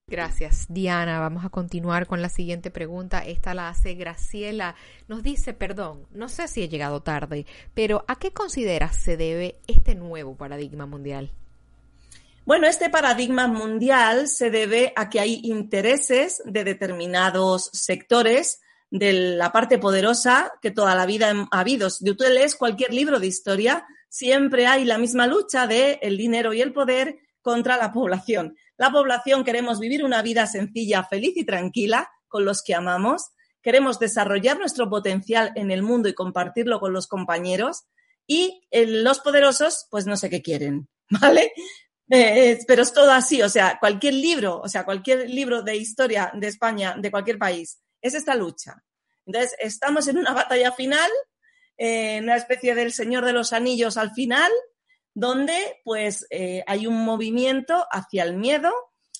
Gracias, 0.08 0.66
Diana. 0.70 1.20
Vamos 1.20 1.44
a 1.44 1.50
continuar 1.50 2.06
con 2.06 2.22
la 2.22 2.30
siguiente 2.30 2.70
pregunta. 2.70 3.18
Esta 3.18 3.52
la 3.52 3.68
hace 3.68 3.92
Graciela. 3.92 4.74
Nos 5.06 5.22
dice, 5.22 5.52
perdón, 5.52 6.06
no 6.12 6.30
sé 6.30 6.48
si 6.48 6.62
he 6.62 6.68
llegado 6.70 7.02
tarde, 7.02 7.44
pero 7.74 8.06
¿a 8.08 8.16
qué 8.16 8.32
consideras 8.32 8.96
se 8.96 9.18
debe 9.18 9.60
este 9.66 9.94
nuevo 9.94 10.34
paradigma 10.34 10.86
mundial? 10.86 11.30
Bueno, 12.46 12.66
este 12.66 12.88
paradigma 12.88 13.48
mundial 13.48 14.28
se 14.28 14.50
debe 14.50 14.94
a 14.96 15.10
que 15.10 15.20
hay 15.20 15.40
intereses 15.44 16.40
de 16.46 16.64
determinados 16.64 17.68
sectores 17.74 18.62
de 18.90 19.12
la 19.12 19.52
parte 19.52 19.76
poderosa 19.76 20.54
que 20.62 20.70
toda 20.70 20.94
la 20.94 21.04
vida 21.04 21.34
ha 21.50 21.60
habido. 21.60 21.90
Si 21.90 22.02
tú 22.14 22.24
lees 22.24 22.56
cualquier 22.56 22.94
libro 22.94 23.20
de 23.20 23.26
historia, 23.26 23.86
siempre 24.08 24.66
hay 24.66 24.86
la 24.86 24.96
misma 24.96 25.26
lucha 25.26 25.66
de 25.66 25.98
el 26.00 26.16
dinero 26.16 26.54
y 26.54 26.62
el 26.62 26.72
poder 26.72 27.18
contra 27.42 27.76
la 27.76 27.92
población. 27.92 28.56
La 28.78 28.90
población 28.92 29.44
queremos 29.44 29.80
vivir 29.80 30.04
una 30.04 30.22
vida 30.22 30.46
sencilla, 30.46 31.02
feliz 31.02 31.36
y 31.36 31.44
tranquila 31.44 32.08
con 32.28 32.44
los 32.44 32.62
que 32.62 32.74
amamos. 32.74 33.30
Queremos 33.60 33.98
desarrollar 33.98 34.58
nuestro 34.58 34.88
potencial 34.88 35.52
en 35.56 35.72
el 35.72 35.82
mundo 35.82 36.08
y 36.08 36.14
compartirlo 36.14 36.78
con 36.78 36.92
los 36.92 37.08
compañeros. 37.08 37.86
Y 38.24 38.62
eh, 38.70 38.86
los 38.86 39.18
poderosos, 39.18 39.88
pues 39.90 40.06
no 40.06 40.16
sé 40.16 40.30
qué 40.30 40.42
quieren, 40.42 40.88
¿vale? 41.10 41.52
Eh, 42.08 42.60
pero 42.66 42.82
es 42.82 42.92
todo 42.92 43.10
así, 43.10 43.42
o 43.42 43.48
sea, 43.48 43.78
cualquier 43.80 44.14
libro, 44.14 44.60
o 44.60 44.68
sea, 44.68 44.84
cualquier 44.84 45.28
libro 45.28 45.62
de 45.62 45.76
historia 45.76 46.30
de 46.34 46.46
España, 46.46 46.94
de 46.98 47.10
cualquier 47.10 47.36
país, 47.36 47.80
es 48.00 48.14
esta 48.14 48.34
lucha. 48.34 48.82
Entonces, 49.26 49.54
estamos 49.58 50.08
en 50.08 50.18
una 50.18 50.32
batalla 50.32 50.72
final, 50.72 51.10
en 51.76 52.24
una 52.24 52.36
especie 52.36 52.74
del 52.74 52.92
Señor 52.92 53.26
de 53.26 53.32
los 53.32 53.52
Anillos 53.52 53.98
al 53.98 54.12
final, 54.12 54.50
donde 55.18 55.80
pues 55.82 56.28
eh, 56.30 56.62
hay 56.68 56.86
un 56.86 57.04
movimiento 57.04 57.88
hacia 57.90 58.22
el 58.22 58.36
miedo, 58.36 58.72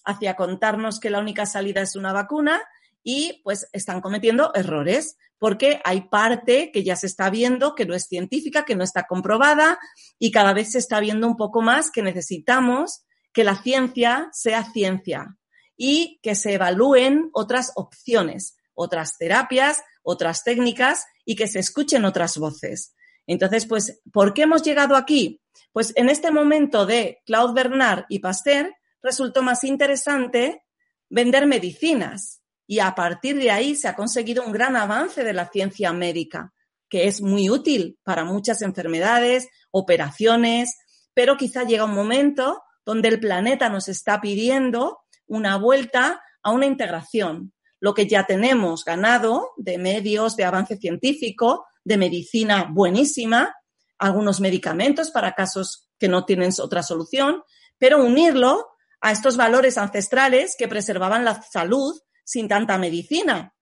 hacia 0.04 0.36
contarnos 0.36 1.00
que 1.00 1.10
la 1.10 1.18
única 1.18 1.44
salida 1.44 1.80
es 1.80 1.96
una 1.96 2.12
vacuna 2.12 2.62
y 3.02 3.40
pues 3.42 3.68
están 3.72 4.00
cometiendo 4.00 4.52
errores 4.54 5.16
porque 5.38 5.80
hay 5.84 6.02
parte 6.02 6.70
que 6.70 6.84
ya 6.84 6.94
se 6.94 7.08
está 7.08 7.30
viendo 7.30 7.74
que 7.74 7.84
no 7.84 7.94
es 7.94 8.06
científica, 8.06 8.64
que 8.64 8.76
no 8.76 8.84
está 8.84 9.08
comprobada 9.08 9.80
y 10.20 10.30
cada 10.30 10.52
vez 10.52 10.70
se 10.70 10.78
está 10.78 11.00
viendo 11.00 11.26
un 11.26 11.36
poco 11.36 11.62
más 11.62 11.90
que 11.90 12.02
necesitamos 12.02 13.04
que 13.32 13.42
la 13.42 13.60
ciencia 13.60 14.28
sea 14.32 14.70
ciencia 14.70 15.36
y 15.76 16.20
que 16.22 16.36
se 16.36 16.54
evalúen 16.54 17.28
otras 17.32 17.72
opciones, 17.74 18.56
otras 18.72 19.18
terapias, 19.18 19.82
otras 20.04 20.44
técnicas 20.44 21.06
y 21.24 21.34
que 21.34 21.48
se 21.48 21.58
escuchen 21.58 22.04
otras 22.04 22.38
voces. 22.38 22.94
Entonces, 23.26 23.66
pues, 23.66 24.00
¿por 24.12 24.32
qué 24.32 24.42
hemos 24.42 24.62
llegado 24.62 24.96
aquí? 24.96 25.42
Pues 25.72 25.92
en 25.96 26.08
este 26.08 26.30
momento 26.30 26.86
de 26.86 27.20
Claude 27.26 27.54
Bernard 27.54 28.04
y 28.08 28.18
Pasteur 28.18 28.74
resultó 29.02 29.42
más 29.42 29.64
interesante 29.64 30.62
vender 31.08 31.46
medicinas 31.46 32.42
y 32.66 32.80
a 32.80 32.94
partir 32.94 33.38
de 33.38 33.50
ahí 33.50 33.74
se 33.74 33.88
ha 33.88 33.96
conseguido 33.96 34.44
un 34.44 34.52
gran 34.52 34.76
avance 34.76 35.24
de 35.24 35.32
la 35.32 35.48
ciencia 35.48 35.92
médica, 35.92 36.52
que 36.88 37.06
es 37.06 37.22
muy 37.22 37.48
útil 37.48 37.98
para 38.02 38.24
muchas 38.24 38.62
enfermedades, 38.62 39.48
operaciones, 39.70 40.76
pero 41.14 41.36
quizá 41.36 41.64
llega 41.64 41.84
un 41.84 41.94
momento 41.94 42.62
donde 42.84 43.08
el 43.08 43.20
planeta 43.20 43.68
nos 43.68 43.88
está 43.88 44.20
pidiendo 44.20 45.00
una 45.26 45.56
vuelta 45.56 46.22
a 46.42 46.50
una 46.50 46.66
integración. 46.66 47.52
Lo 47.80 47.94
que 47.94 48.06
ya 48.06 48.24
tenemos 48.24 48.84
ganado 48.84 49.50
de 49.56 49.78
medios, 49.78 50.36
de 50.36 50.44
avance 50.44 50.76
científico, 50.76 51.66
de 51.84 51.96
medicina 51.96 52.68
buenísima, 52.70 53.54
algunos 53.98 54.40
medicamentos 54.40 55.10
para 55.10 55.34
casos 55.34 55.88
que 55.98 56.08
no 56.08 56.24
tienen 56.24 56.52
otra 56.60 56.82
solución, 56.82 57.42
pero 57.78 58.02
unirlo 58.04 58.68
a 59.00 59.12
estos 59.12 59.36
valores 59.36 59.78
ancestrales 59.78 60.56
que 60.58 60.68
preservaban 60.68 61.24
la 61.24 61.42
salud 61.42 62.00
sin 62.24 62.48
tanta 62.48 62.78
medicina. 62.78 63.54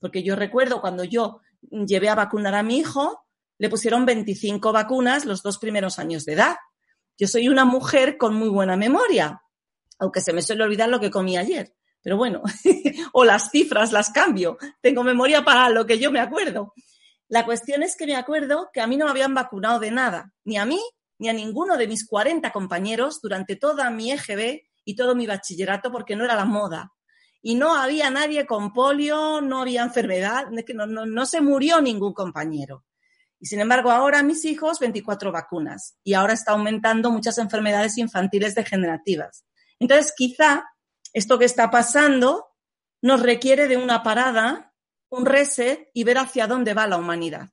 Porque 0.00 0.22
yo 0.22 0.36
recuerdo 0.36 0.80
cuando 0.80 1.04
yo 1.04 1.40
llevé 1.70 2.08
a 2.08 2.14
vacunar 2.14 2.54
a 2.54 2.62
mi 2.62 2.78
hijo, 2.78 3.24
le 3.58 3.68
pusieron 3.68 4.04
25 4.04 4.72
vacunas 4.72 5.24
los 5.24 5.42
dos 5.42 5.58
primeros 5.58 5.98
años 5.98 6.24
de 6.24 6.34
edad. 6.34 6.56
Yo 7.18 7.28
soy 7.28 7.48
una 7.48 7.64
mujer 7.64 8.16
con 8.18 8.34
muy 8.34 8.48
buena 8.48 8.76
memoria, 8.76 9.42
aunque 9.98 10.20
se 10.20 10.32
me 10.32 10.42
suele 10.42 10.64
olvidar 10.64 10.88
lo 10.88 11.00
que 11.00 11.10
comí 11.10 11.36
ayer. 11.36 11.74
Pero 12.02 12.16
bueno, 12.16 12.42
o 13.12 13.24
las 13.24 13.50
cifras 13.50 13.92
las 13.92 14.10
cambio. 14.10 14.58
Tengo 14.80 15.04
memoria 15.04 15.44
para 15.44 15.68
lo 15.70 15.86
que 15.86 15.98
yo 15.98 16.10
me 16.10 16.20
acuerdo. 16.20 16.74
La 17.32 17.46
cuestión 17.46 17.82
es 17.82 17.96
que 17.96 18.04
me 18.04 18.14
acuerdo 18.14 18.68
que 18.74 18.82
a 18.82 18.86
mí 18.86 18.98
no 18.98 19.06
me 19.06 19.10
habían 19.10 19.32
vacunado 19.32 19.80
de 19.80 19.90
nada, 19.90 20.34
ni 20.44 20.58
a 20.58 20.66
mí 20.66 20.78
ni 21.18 21.30
a 21.30 21.32
ninguno 21.32 21.78
de 21.78 21.88
mis 21.88 22.06
40 22.06 22.52
compañeros 22.52 23.22
durante 23.22 23.56
toda 23.56 23.88
mi 23.88 24.12
EGB 24.12 24.60
y 24.84 24.96
todo 24.96 25.14
mi 25.14 25.26
bachillerato 25.26 25.90
porque 25.90 26.14
no 26.14 26.26
era 26.26 26.36
la 26.36 26.44
moda. 26.44 26.92
Y 27.40 27.54
no 27.54 27.74
había 27.74 28.10
nadie 28.10 28.44
con 28.44 28.74
polio, 28.74 29.40
no 29.40 29.62
había 29.62 29.82
enfermedad, 29.82 30.48
no, 30.50 31.24
se 31.24 31.40
murió 31.40 31.80
ningún 31.80 32.12
compañero. 32.12 32.84
Y 33.40 33.46
sin 33.46 33.60
embargo, 33.60 33.90
ahora 33.90 34.22
mis 34.22 34.44
hijos, 34.44 34.78
24 34.78 35.32
vacunas. 35.32 35.96
Y 36.04 36.12
ahora 36.12 36.34
está 36.34 36.52
aumentando 36.52 37.10
muchas 37.10 37.38
enfermedades 37.38 37.96
infantiles 37.96 38.54
degenerativas. 38.54 39.46
Entonces, 39.78 40.12
quizá 40.14 40.64
esto 41.14 41.38
que 41.38 41.46
está 41.46 41.70
pasando 41.70 42.48
nos 43.00 43.22
requiere 43.22 43.68
de 43.68 43.78
una 43.78 44.02
parada 44.02 44.71
un 45.12 45.26
reset 45.26 45.90
y 45.92 46.04
ver 46.04 46.16
hacia 46.16 46.46
dónde 46.46 46.72
va 46.72 46.86
la 46.86 46.96
humanidad. 46.96 47.50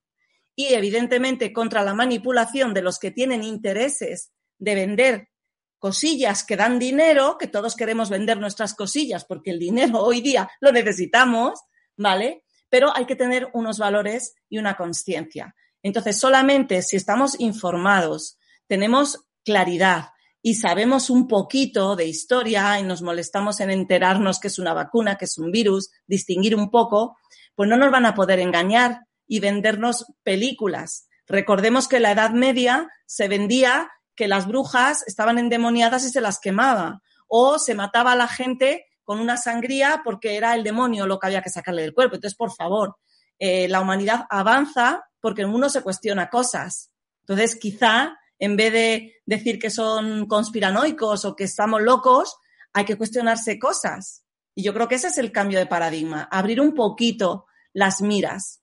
Y 0.56 0.74
evidentemente 0.74 1.52
contra 1.52 1.84
la 1.84 1.94
manipulación 1.94 2.74
de 2.74 2.82
los 2.82 3.00
que 3.00 3.12
tienen 3.12 3.44
intereses 3.44 4.32
de 4.58 4.76
vender 4.76 5.30
cosillas 5.78 6.46
que 6.46 6.56
dan 6.56 6.80
dinero, 6.80 7.38
que 7.38 7.48
todos 7.48 7.76
queremos 7.76 8.10
vender 8.10 8.38
nuestras 8.38 8.76
cosillas 8.76 9.26
porque 9.26 9.52
el 9.52 9.60
dinero 9.60 10.00
hoy 10.04 10.22
día 10.22 10.50
lo 10.62 10.72
necesitamos, 10.72 11.60
¿vale? 11.98 12.44
Pero 12.70 12.96
hay 12.96 13.06
que 13.06 13.18
tener 13.18 13.50
unos 13.54 13.78
valores 13.78 14.36
y 14.48 14.58
una 14.58 14.78
conciencia. 14.78 15.54
Entonces, 15.84 16.18
solamente 16.18 16.82
si 16.82 16.96
estamos 16.96 17.40
informados, 17.42 18.40
tenemos 18.68 19.26
claridad 19.44 20.12
y 20.42 20.56
sabemos 20.56 21.10
un 21.10 21.28
poquito 21.28 21.96
de 21.96 22.08
historia 22.08 22.80
y 22.80 22.84
nos 22.84 23.02
molestamos 23.02 23.60
en 23.60 23.72
enterarnos 23.72 24.40
que 24.40 24.48
es 24.48 24.60
una 24.60 24.74
vacuna, 24.74 25.18
que 25.18 25.26
es 25.26 25.38
un 25.38 25.52
virus, 25.52 25.90
distinguir 26.08 26.56
un 26.56 26.70
poco, 26.70 27.18
pues 27.56 27.70
no 27.70 27.76
nos 27.76 27.92
van 27.92 28.06
a 28.06 28.16
poder 28.16 28.40
engañar 28.40 29.02
y 29.28 29.40
vendernos 29.40 30.06
películas. 30.24 31.08
Recordemos 31.28 31.88
que 31.88 31.98
en 31.98 32.04
la 32.04 32.12
Edad 32.12 32.32
Media 32.32 32.90
se 33.06 33.28
vendía 33.28 33.92
que 34.16 34.28
las 34.28 34.48
brujas 34.48 35.04
estaban 35.08 35.38
endemoniadas 35.40 36.06
y 36.06 36.10
se 36.10 36.22
las 36.22 36.40
quemaba, 36.40 37.02
o 37.28 37.60
se 37.60 37.76
mataba 37.76 38.14
a 38.14 38.16
la 38.16 38.28
gente 38.28 38.86
con 39.04 39.20
una 39.20 39.38
sangría 39.38 40.02
porque 40.04 40.36
era 40.36 40.56
el 40.56 40.64
demonio 40.64 41.08
lo 41.08 41.20
que 41.20 41.28
había 41.28 41.42
que 41.42 41.50
sacarle 41.50 41.84
del 41.84 41.94
cuerpo. 41.94 42.16
Entonces, 42.16 42.38
por 42.38 42.52
favor, 42.54 42.98
eh, 43.40 43.68
la 43.68 43.82
humanidad 43.82 44.26
avanza 44.30 45.06
porque 45.20 45.46
uno 45.46 45.70
se 45.70 45.82
cuestiona 45.82 46.30
cosas. 46.30 46.92
Entonces, 47.22 47.56
quizá 47.56 48.19
en 48.40 48.56
vez 48.56 48.74
de 48.74 49.14
decir 49.26 49.60
que 49.60 49.70
son 49.70 50.26
conspiranoicos 50.28 51.26
o 51.26 51.36
que 51.36 51.44
estamos 51.44 51.82
locos, 51.82 52.38
hay 52.74 52.86
que 52.86 52.98
cuestionarse 52.98 53.60
cosas. 53.60 54.24
Y 54.56 54.64
yo 54.64 54.74
creo 54.74 54.88
que 54.88 54.96
ese 54.96 55.08
es 55.08 55.18
el 55.18 55.32
cambio 55.32 55.60
de 55.60 55.66
paradigma, 55.66 56.28
abrir 56.32 56.60
un 56.62 56.74
poquito 56.74 57.46
las 57.74 58.02
miras. 58.02 58.62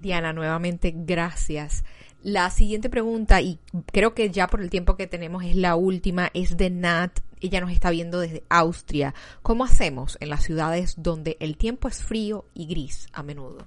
Diana, 0.00 0.32
nuevamente, 0.32 0.92
gracias. 0.94 1.84
La 2.22 2.50
siguiente 2.50 2.90
pregunta, 2.90 3.40
y 3.40 3.58
creo 3.92 4.14
que 4.14 4.30
ya 4.30 4.46
por 4.46 4.60
el 4.60 4.70
tiempo 4.70 4.96
que 4.96 5.06
tenemos 5.06 5.44
es 5.44 5.56
la 5.56 5.76
última, 5.76 6.30
es 6.34 6.56
de 6.56 6.68
Nat. 6.68 7.20
Ella 7.40 7.60
nos 7.60 7.70
está 7.70 7.90
viendo 7.90 8.20
desde 8.20 8.44
Austria. 8.50 9.14
¿Cómo 9.42 9.64
hacemos 9.64 10.18
en 10.20 10.28
las 10.28 10.44
ciudades 10.44 10.94
donde 10.98 11.38
el 11.40 11.56
tiempo 11.56 11.88
es 11.88 12.02
frío 12.02 12.44
y 12.52 12.66
gris 12.66 13.08
a 13.12 13.22
menudo? 13.22 13.66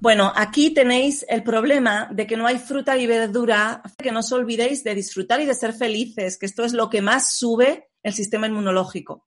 Bueno, 0.00 0.32
aquí 0.34 0.72
tenéis 0.72 1.26
el 1.28 1.42
problema 1.42 2.08
de 2.10 2.26
que 2.26 2.38
no 2.38 2.46
hay 2.46 2.58
fruta 2.58 2.96
y 2.96 3.06
verdura, 3.06 3.82
que 3.98 4.10
no 4.10 4.20
os 4.20 4.32
olvidéis 4.32 4.82
de 4.82 4.94
disfrutar 4.94 5.42
y 5.42 5.44
de 5.44 5.52
ser 5.52 5.74
felices, 5.74 6.38
que 6.38 6.46
esto 6.46 6.64
es 6.64 6.72
lo 6.72 6.88
que 6.88 7.02
más 7.02 7.36
sube 7.36 7.90
el 8.02 8.14
sistema 8.14 8.46
inmunológico. 8.46 9.26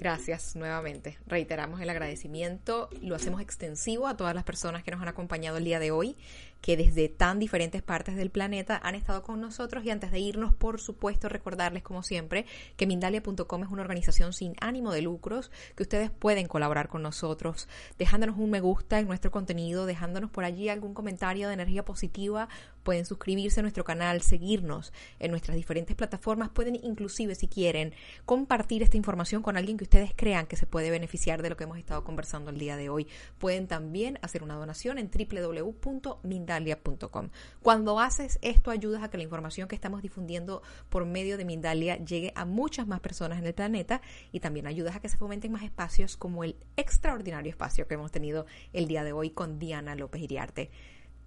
Gracias 0.00 0.56
nuevamente. 0.56 1.18
Reiteramos 1.26 1.80
el 1.80 1.90
agradecimiento. 1.90 2.88
Lo 3.02 3.16
hacemos 3.16 3.42
extensivo 3.42 4.06
a 4.06 4.16
todas 4.16 4.34
las 4.34 4.44
personas 4.44 4.82
que 4.84 4.92
nos 4.92 5.02
han 5.02 5.08
acompañado 5.08 5.58
el 5.58 5.64
día 5.64 5.80
de 5.80 5.90
hoy 5.90 6.16
que 6.60 6.76
desde 6.76 7.08
tan 7.08 7.38
diferentes 7.38 7.82
partes 7.82 8.16
del 8.16 8.30
planeta 8.30 8.80
han 8.82 8.94
estado 8.94 9.22
con 9.22 9.40
nosotros. 9.40 9.84
Y 9.84 9.90
antes 9.90 10.10
de 10.12 10.18
irnos, 10.18 10.54
por 10.54 10.80
supuesto, 10.80 11.28
recordarles 11.28 11.82
como 11.82 12.02
siempre 12.02 12.46
que 12.76 12.86
Mindalia.com 12.86 13.62
es 13.62 13.70
una 13.70 13.82
organización 13.82 14.32
sin 14.32 14.54
ánimo 14.60 14.92
de 14.92 15.02
lucros, 15.02 15.50
que 15.74 15.82
ustedes 15.82 16.10
pueden 16.10 16.46
colaborar 16.46 16.88
con 16.88 17.02
nosotros 17.02 17.68
dejándonos 17.98 18.38
un 18.38 18.50
me 18.50 18.60
gusta 18.60 18.98
en 18.98 19.06
nuestro 19.06 19.30
contenido, 19.30 19.86
dejándonos 19.86 20.30
por 20.30 20.44
allí 20.44 20.68
algún 20.68 20.94
comentario 20.94 21.48
de 21.48 21.54
energía 21.54 21.84
positiva, 21.84 22.48
pueden 22.82 23.04
suscribirse 23.04 23.60
a 23.60 23.62
nuestro 23.62 23.84
canal, 23.84 24.22
seguirnos 24.22 24.92
en 25.18 25.30
nuestras 25.30 25.56
diferentes 25.56 25.96
plataformas, 25.96 26.50
pueden 26.50 26.76
inclusive 26.82 27.34
si 27.34 27.48
quieren 27.48 27.94
compartir 28.24 28.82
esta 28.82 28.96
información 28.96 29.42
con 29.42 29.56
alguien 29.56 29.76
que 29.76 29.84
ustedes 29.84 30.12
crean 30.16 30.46
que 30.46 30.56
se 30.56 30.66
puede 30.66 30.90
beneficiar 30.90 31.42
de 31.42 31.50
lo 31.50 31.56
que 31.56 31.64
hemos 31.64 31.78
estado 31.78 32.04
conversando 32.04 32.50
el 32.50 32.58
día 32.58 32.76
de 32.76 32.88
hoy. 32.88 33.06
Pueden 33.38 33.66
también 33.66 34.18
hacer 34.22 34.42
una 34.42 34.54
donación 34.54 34.98
en 34.98 35.10
www.mindalia.com 35.10 36.49
Mindalia.com. 36.58 37.28
Cuando 37.62 38.00
haces 38.00 38.38
esto, 38.42 38.70
ayudas 38.70 39.02
a 39.02 39.10
que 39.10 39.18
la 39.18 39.22
información 39.22 39.68
que 39.68 39.74
estamos 39.76 40.02
difundiendo 40.02 40.62
por 40.88 41.04
medio 41.04 41.36
de 41.36 41.44
Mindalia 41.44 41.96
llegue 41.96 42.32
a 42.34 42.44
muchas 42.44 42.86
más 42.86 43.00
personas 43.00 43.38
en 43.38 43.46
el 43.46 43.54
planeta 43.54 44.00
y 44.32 44.40
también 44.40 44.66
ayudas 44.66 44.96
a 44.96 45.00
que 45.00 45.08
se 45.08 45.16
fomenten 45.16 45.52
más 45.52 45.62
espacios 45.62 46.16
como 46.16 46.42
el 46.42 46.56
extraordinario 46.76 47.50
espacio 47.50 47.86
que 47.86 47.94
hemos 47.94 48.10
tenido 48.10 48.46
el 48.72 48.88
día 48.88 49.04
de 49.04 49.12
hoy 49.12 49.30
con 49.30 49.58
Diana 49.58 49.94
López 49.94 50.22
Iriarte. 50.22 50.70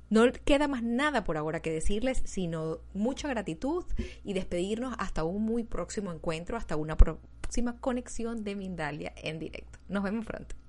No 0.10 0.32
queda 0.32 0.68
más 0.68 0.84
nada 0.84 1.24
por 1.24 1.38
ahora 1.38 1.62
que 1.62 1.72
decirles, 1.72 2.22
sino 2.26 2.80
mucha 2.94 3.28
gratitud 3.30 3.86
y 4.24 4.34
despedirnos 4.34 4.94
hasta 5.00 5.24
un 5.24 5.44
muy 5.44 5.64
próximo 5.64 6.12
encuentro, 6.12 6.58
hasta 6.58 6.76
una 6.76 6.98
próxima 6.98 7.78
conexión 7.80 8.44
de 8.44 8.56
Mindalia 8.56 9.14
en 9.16 9.40
directo. 9.40 9.80
Nos 9.88 10.04
vemos 10.04 10.26
pronto. 10.26 10.62